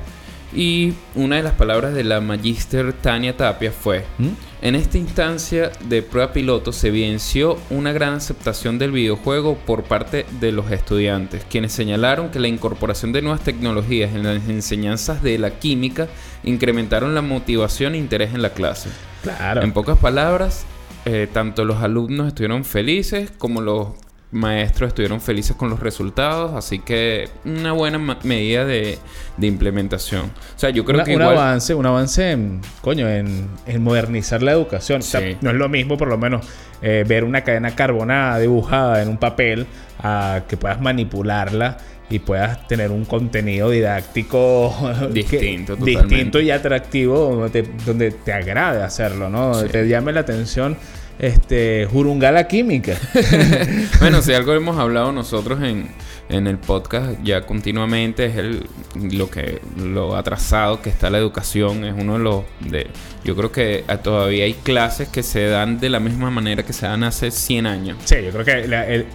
Y 0.55 0.93
una 1.15 1.37
de 1.37 1.43
las 1.43 1.53
palabras 1.53 1.95
de 1.95 2.03
la 2.03 2.21
magíster 2.21 2.93
Tania 2.93 3.35
Tapia 3.35 3.71
fue, 3.71 4.05
¿Mm? 4.19 4.27
en 4.61 4.75
esta 4.75 4.99
instancia 4.99 5.71
de 5.89 6.03
prueba 6.03 6.31
piloto 6.31 6.71
se 6.71 6.89
evidenció 6.89 7.57
una 7.71 7.91
gran 7.91 8.13
aceptación 8.13 8.77
del 8.77 8.91
videojuego 8.91 9.55
por 9.55 9.83
parte 9.83 10.27
de 10.39 10.51
los 10.51 10.69
estudiantes, 10.69 11.43
quienes 11.49 11.71
señalaron 11.71 12.29
que 12.29 12.39
la 12.39 12.49
incorporación 12.49 13.13
de 13.13 13.23
nuevas 13.23 13.41
tecnologías 13.41 14.13
en 14.13 14.23
las 14.23 14.47
enseñanzas 14.47 15.23
de 15.23 15.39
la 15.39 15.57
química 15.57 16.07
incrementaron 16.43 17.15
la 17.15 17.23
motivación 17.23 17.95
e 17.95 17.97
interés 17.97 18.35
en 18.35 18.43
la 18.43 18.51
clase. 18.51 18.89
Claro. 19.23 19.63
En 19.63 19.71
pocas 19.71 19.97
palabras, 19.97 20.67
eh, 21.05 21.27
tanto 21.31 21.65
los 21.65 21.81
alumnos 21.83 22.27
estuvieron 22.27 22.63
felices 22.65 23.31
como 23.37 23.61
los 23.61 23.89
maestros 24.31 24.87
estuvieron 24.87 25.21
felices 25.21 25.55
con 25.55 25.69
los 25.69 25.79
resultados, 25.79 26.53
así 26.55 26.79
que 26.79 27.29
una 27.45 27.71
buena 27.73 27.99
medida 28.23 28.65
de, 28.65 28.97
de 29.37 29.47
implementación. 29.47 30.23
O 30.25 30.59
sea, 30.59 30.71
yo 30.71 30.83
creo 30.85 30.95
Una- 30.97 31.03
que 31.03 31.15
un 31.15 31.21
igual... 31.21 31.37
avance, 31.37 31.75
un 31.75 31.85
avance 31.85 32.31
en, 32.31 32.61
coño, 32.81 33.07
en, 33.07 33.47
en 33.67 33.83
modernizar 33.83 34.41
la 34.41 34.51
educación. 34.53 35.01
O 35.01 35.03
sea, 35.03 35.21
no 35.41 35.51
es 35.51 35.55
lo 35.55 35.69
mismo, 35.69 35.97
por 35.97 36.07
lo 36.07 36.17
menos, 36.17 36.47
eh, 36.81 37.05
ver 37.07 37.23
una 37.25 37.41
cadena 37.43 37.75
carbonada 37.75 38.39
dibujada 38.39 39.03
en 39.03 39.09
un 39.09 39.17
papel 39.17 39.67
a 39.99 40.41
que 40.49 40.57
puedas 40.57 40.81
manipularla 40.81 41.77
y 42.13 42.19
puedas 42.19 42.67
tener 42.67 42.91
un 42.91 43.05
contenido 43.05 43.69
didáctico 43.69 44.73
que- 45.13 45.21
Distinto, 45.37 45.75
totalmente. 45.75 46.07
distinto 46.15 46.39
y 46.41 46.51
atractivo 46.51 47.35
donde 47.35 47.49
te, 47.63 47.69
donde 47.85 48.11
te 48.11 48.31
agrade 48.33 48.83
hacerlo, 48.83 49.29
¿no? 49.29 49.53
Sí. 49.55 49.67
Te 49.69 49.87
llame 49.87 50.11
la 50.13 50.21
atención 50.21 50.77
este 51.19 51.87
Jurungala 51.91 52.47
Química. 52.47 52.93
bueno, 53.99 54.21
si 54.21 54.33
algo 54.33 54.53
hemos 54.53 54.77
hablado 54.77 55.11
nosotros 55.11 55.61
en, 55.63 55.87
en 56.29 56.47
el 56.47 56.57
podcast 56.57 57.19
ya 57.23 57.41
continuamente 57.45 58.25
es 58.25 58.37
el 58.37 58.65
lo 59.11 59.29
que 59.29 59.59
lo 59.77 60.15
atrasado 60.15 60.81
que 60.81 60.89
está 60.89 61.09
la 61.09 61.17
educación 61.17 61.83
es 61.85 61.93
uno 61.97 62.13
de 62.13 62.19
los 62.23 62.43
de 62.61 62.87
yo 63.23 63.35
creo 63.35 63.51
que 63.51 63.83
ah, 63.87 63.97
todavía 63.97 64.45
hay 64.45 64.53
clases 64.53 65.07
que 65.09 65.23
se 65.23 65.47
dan 65.47 65.79
de 65.79 65.89
la 65.89 65.99
misma 65.99 66.29
manera 66.29 66.63
que 66.63 66.73
se 66.73 66.85
dan 66.85 67.03
hace 67.03 67.31
100 67.31 67.65
años. 67.67 67.97
Sí, 68.05 68.15
yo 68.23 68.31
creo 68.31 68.45
que 68.45 68.67
la- 68.67 68.87
el, 68.87 69.05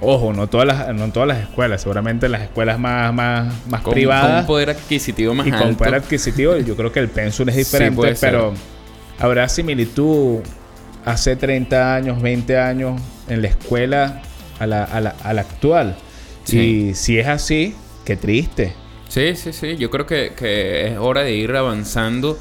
ojo, 0.00 0.32
no 0.32 0.48
todas 0.48 0.66
las, 0.66 0.94
no 0.94 1.10
todas 1.10 1.28
las 1.28 1.38
escuelas, 1.38 1.82
seguramente 1.82 2.28
las 2.28 2.42
escuelas 2.42 2.78
más, 2.78 3.12
más, 3.12 3.46
más 3.68 3.80
Con, 3.80 3.82
con 3.82 3.94
privadas 3.94 4.42
un 4.42 4.46
poder 4.46 4.70
adquisitivo 4.70 5.34
más 5.34 5.46
y 5.46 5.50
con 5.50 5.62
alto. 5.62 5.78
poder 5.78 5.94
adquisitivo, 5.96 6.56
yo 6.56 6.76
creo 6.76 6.92
que 6.92 7.00
el 7.00 7.08
pensum 7.08 7.48
es 7.48 7.56
diferente, 7.56 8.14
pero 8.20 8.54
habrá 9.18 9.48
similitud 9.48 10.38
hace 11.04 11.36
30 11.36 11.94
años, 11.94 12.22
20 12.22 12.58
años 12.58 13.00
en 13.28 13.42
la 13.42 13.48
escuela 13.48 14.22
a 14.58 14.66
la, 14.66 14.84
a 14.84 15.00
la, 15.00 15.14
a 15.22 15.32
la 15.32 15.40
actual. 15.40 15.96
Sí. 16.44 16.58
Y 16.58 16.94
si 16.94 17.18
es 17.18 17.26
así, 17.26 17.74
qué 18.04 18.16
triste. 18.16 18.74
Sí, 19.08 19.36
sí, 19.36 19.52
sí. 19.52 19.76
Yo 19.76 19.90
creo 19.90 20.06
que, 20.06 20.32
que 20.36 20.88
es 20.88 20.98
hora 20.98 21.22
de 21.22 21.34
ir 21.34 21.54
avanzando. 21.56 22.38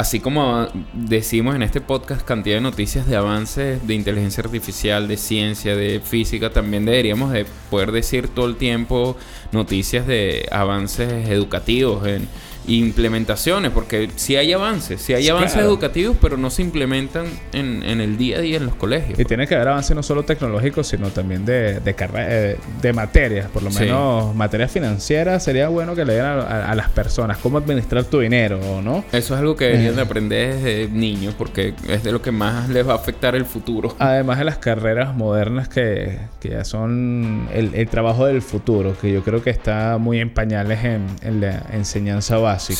Así 0.00 0.18
como 0.18 0.66
decimos 0.94 1.54
en 1.54 1.62
este 1.62 1.82
podcast 1.82 2.22
cantidad 2.22 2.56
de 2.56 2.62
noticias 2.62 3.06
de 3.06 3.16
avances 3.16 3.86
de 3.86 3.92
inteligencia 3.92 4.42
artificial, 4.42 5.06
de 5.06 5.18
ciencia, 5.18 5.76
de 5.76 6.00
física, 6.00 6.48
también 6.48 6.86
deberíamos 6.86 7.32
de 7.32 7.44
poder 7.68 7.92
decir 7.92 8.28
todo 8.28 8.46
el 8.46 8.56
tiempo 8.56 9.18
noticias 9.52 10.06
de 10.06 10.48
avances 10.50 11.28
educativos 11.28 12.06
en 12.06 12.28
implementaciones, 12.66 13.70
porque 13.70 14.10
sí 14.16 14.36
hay 14.36 14.52
avances, 14.52 15.00
sí 15.00 15.14
hay 15.14 15.28
avances 15.28 15.58
educativos, 15.60 16.16
pero 16.20 16.36
no 16.36 16.50
se 16.50 16.62
implementan 16.62 17.26
en, 17.52 17.82
en 17.82 18.00
el 18.00 18.16
día 18.18 18.38
a 18.38 18.40
día 18.40 18.56
en 18.58 18.66
los 18.66 18.74
colegios. 18.74 19.18
Y 19.18 19.24
tiene 19.24 19.46
que 19.46 19.54
haber 19.54 19.68
avance 19.68 19.94
no 19.94 20.02
solo 20.02 20.22
tecnológico, 20.24 20.84
sino 20.84 21.08
también 21.08 21.44
de, 21.44 21.80
de, 21.80 21.94
eh, 22.16 22.56
de 22.82 22.92
materias. 22.92 23.48
Por 23.50 23.62
lo 23.62 23.70
Sí. 23.70 23.80
menos 23.84 24.34
materias 24.34 24.70
financieras. 24.70 25.42
Sería 25.44 25.68
bueno 25.68 25.94
que 25.94 26.04
le 26.04 26.14
dieran 26.14 26.40
a, 26.40 26.42
a- 26.42 26.70
a 26.70 26.74
las 26.74 26.88
personas 26.90 27.38
cómo 27.38 27.58
administrar 27.58 28.04
tu 28.04 28.20
dinero, 28.20 28.58
¿no? 28.82 29.04
Eso 29.12 29.34
es 29.34 29.40
algo 29.40 29.56
que 29.56 29.66
deberían 29.66 29.96
de 29.96 30.02
aprender 30.02 30.54
desde 30.56 30.88
niños, 30.88 31.34
porque 31.36 31.74
es 31.88 32.02
de 32.04 32.12
lo 32.12 32.20
que 32.22 32.30
más 32.32 32.68
les 32.68 32.86
va 32.86 32.92
a 32.92 32.96
afectar 32.96 33.34
el 33.34 33.44
futuro. 33.46 33.94
Además 33.98 34.38
de 34.38 34.44
las 34.44 34.58
carreras 34.58 35.14
modernas 35.14 35.68
que, 35.68 36.18
que 36.40 36.50
ya 36.50 36.64
son 36.64 37.48
el, 37.54 37.74
el 37.74 37.88
trabajo 37.88 38.26
del 38.26 38.42
futuro, 38.42 38.96
que 39.00 39.12
yo 39.12 39.22
creo 39.22 39.42
que 39.42 39.50
está 39.50 39.98
muy 39.98 40.20
en 40.20 40.30
pañales 40.30 40.84
en, 40.84 41.06
en 41.22 41.40
la 41.40 41.62
enseñanza 41.72 42.36
básica. 42.38 42.49
Sí. 42.58 42.74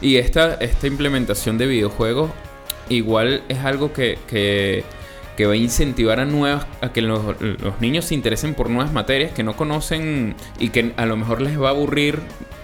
Y 0.00 0.16
esta, 0.16 0.54
esta 0.54 0.86
implementación 0.86 1.58
de 1.58 1.66
videojuegos 1.66 2.30
igual 2.88 3.42
es 3.48 3.58
algo 3.58 3.92
que, 3.92 4.18
que, 4.26 4.84
va 5.46 5.52
a 5.52 5.56
incentivar 5.56 6.20
a 6.20 6.24
nuevas 6.24 6.66
a 6.80 6.92
que 6.92 7.02
los, 7.02 7.40
los 7.40 7.80
niños 7.80 8.06
se 8.06 8.14
interesen 8.14 8.54
por 8.54 8.70
nuevas 8.70 8.92
materias 8.92 9.32
que 9.32 9.42
no 9.42 9.56
conocen 9.56 10.34
y 10.58 10.70
que 10.70 10.92
a 10.96 11.06
lo 11.06 11.16
mejor 11.16 11.40
les 11.40 11.60
va 11.60 11.68
a 11.68 11.70
aburrir 11.70 12.20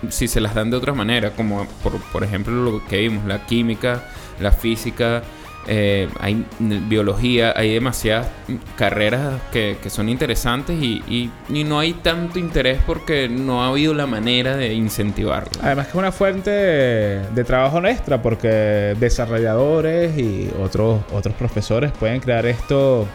si 0.08 0.28
se 0.28 0.40
las 0.40 0.54
dan 0.54 0.70
de 0.70 0.76
otra 0.76 0.94
manera, 0.94 1.30
como 1.32 1.66
por, 1.82 2.00
por 2.12 2.24
ejemplo 2.24 2.54
lo 2.54 2.84
que 2.86 2.98
vimos, 2.98 3.26
la 3.26 3.44
química, 3.46 4.04
la 4.40 4.52
física, 4.52 5.22
eh, 5.66 6.08
hay 6.18 6.44
biología, 6.58 7.52
hay 7.56 7.74
demasiadas 7.74 8.28
carreras 8.76 9.40
que, 9.52 9.76
son 9.88 10.08
interesantes 10.08 10.80
y, 10.82 11.02
y- 11.08 11.64
no 11.64 11.78
hay 11.78 11.92
tanto 11.92 12.38
interés 12.38 12.80
porque 12.86 13.28
no 13.28 13.62
ha 13.62 13.68
habido 13.68 13.92
la 13.94 14.06
manera 14.06 14.56
de 14.56 14.72
incentivarlo. 14.72 15.50
Además 15.62 15.86
que 15.86 15.90
es 15.90 15.94
una 15.96 16.12
fuente 16.12 16.50
de, 16.50 17.44
trabajo 17.44 17.84
extra 17.86 18.22
porque 18.22 18.94
desarrolladores 18.98 20.16
y 20.18 20.50
otros, 20.60 21.00
otros 21.12 21.34
profesores 21.34 21.92
pueden 21.92 22.20
crear 22.20 22.46
esto, 22.46 23.06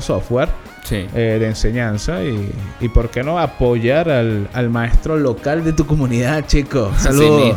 software 0.00 0.48
Sí. 0.84 1.06
eh, 1.14 1.38
de 1.40 1.46
enseñanza 1.46 2.22
y, 2.22 2.50
y 2.80 2.88
por 2.90 3.10
qué 3.10 3.22
no 3.22 3.38
apoyar 3.38 4.08
al, 4.10 4.48
al 4.52 4.70
maestro 4.70 5.16
local 5.16 5.64
de 5.64 5.72
tu 5.72 5.86
comunidad, 5.86 6.46
chicos. 6.46 6.92
Saludos. 6.98 7.56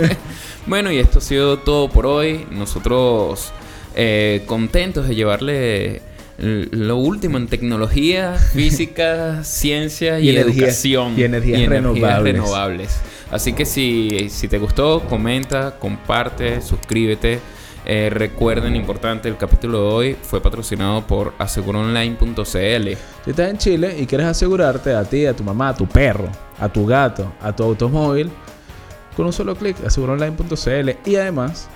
bueno, 0.66 0.90
y 0.90 0.98
esto 0.98 1.18
ha 1.18 1.22
sido 1.22 1.58
todo 1.60 1.88
por 1.88 2.06
hoy. 2.06 2.46
Nosotros 2.50 3.52
eh, 3.94 4.42
contentos 4.46 5.08
de 5.08 5.14
llevarle 5.14 6.02
lo 6.38 6.96
último 6.98 7.38
en 7.38 7.46
tecnología, 7.46 8.34
física, 8.34 9.40
ciencia 9.44 10.18
y, 10.20 10.26
Y 10.26 10.36
energía- 10.36 10.62
educación. 10.64 11.14
y 11.16 11.22
energías 11.22 11.68
renovables. 11.68 12.32
renovables. 12.34 13.00
Así 13.30 13.52
que 13.54 13.64
si, 13.64 14.28
si 14.28 14.46
te 14.48 14.58
gustó, 14.58 15.00
comenta, 15.08 15.76
comparte, 15.78 16.60
suscríbete. 16.60 17.40
Eh, 17.88 18.10
recuerden, 18.10 18.74
importante, 18.74 19.28
el 19.28 19.36
capítulo 19.36 19.78
de 19.80 19.86
hoy 19.94 20.16
fue 20.20 20.40
patrocinado 20.40 21.06
por 21.06 21.34
aseguronline.cl. 21.38 22.42
Si 22.44 23.30
estás 23.30 23.50
en 23.50 23.58
Chile 23.58 23.96
y 23.98 24.06
quieres 24.06 24.26
asegurarte 24.26 24.92
a 24.92 25.04
ti, 25.04 25.24
a 25.26 25.34
tu 25.36 25.44
mamá, 25.44 25.68
a 25.68 25.74
tu 25.76 25.86
perro, 25.86 26.28
a 26.58 26.68
tu 26.68 26.84
gato, 26.84 27.32
a 27.40 27.54
tu 27.54 27.62
automóvil, 27.62 28.28
con 29.16 29.26
un 29.26 29.32
solo 29.32 29.54
clic, 29.54 29.76
aseguronline.cl. 29.86 30.90
Y 31.08 31.14
además, 31.16 31.68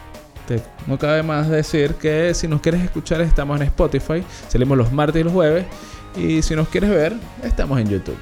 te- 0.48 0.60
no 0.88 0.98
cabe 0.98 1.22
más 1.22 1.48
decir 1.48 1.94
que 1.94 2.34
si 2.34 2.48
nos 2.48 2.60
quieres 2.60 2.82
escuchar, 2.82 3.20
estamos 3.20 3.60
en 3.60 3.66
Spotify. 3.68 4.24
Salimos 4.48 4.76
los 4.76 4.92
martes 4.92 5.20
y 5.20 5.24
los 5.24 5.32
jueves. 5.32 5.64
Y 6.16 6.42
si 6.42 6.56
nos 6.56 6.66
quieres 6.68 6.90
ver, 6.90 7.12
estamos 7.44 7.78
en 7.80 7.88
YouTube. 7.88 8.16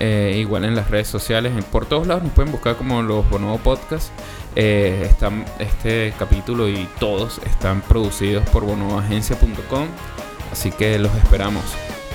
Eh, 0.00 0.36
igual 0.38 0.64
en 0.64 0.76
las 0.76 0.90
redes 0.90 1.08
sociales, 1.08 1.52
por 1.66 1.86
todos 1.86 2.06
lados 2.06 2.22
nos 2.22 2.32
pueden 2.32 2.52
buscar 2.52 2.76
como 2.76 3.02
los 3.02 3.28
Bonobo 3.28 3.58
Podcast. 3.58 4.10
Eh, 4.54 5.06
están, 5.08 5.44
este 5.58 6.12
capítulo 6.18 6.68
y 6.68 6.88
todos 6.98 7.40
están 7.46 7.80
producidos 7.82 8.48
por 8.50 8.64
bonoboagencia.com. 8.64 9.86
Así 10.52 10.70
que 10.70 10.98
los 10.98 11.14
esperamos 11.16 11.64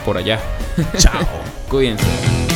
por 0.06 0.18
allá. 0.18 0.40
Chao. 0.98 1.28
Cuídense. 1.70 2.53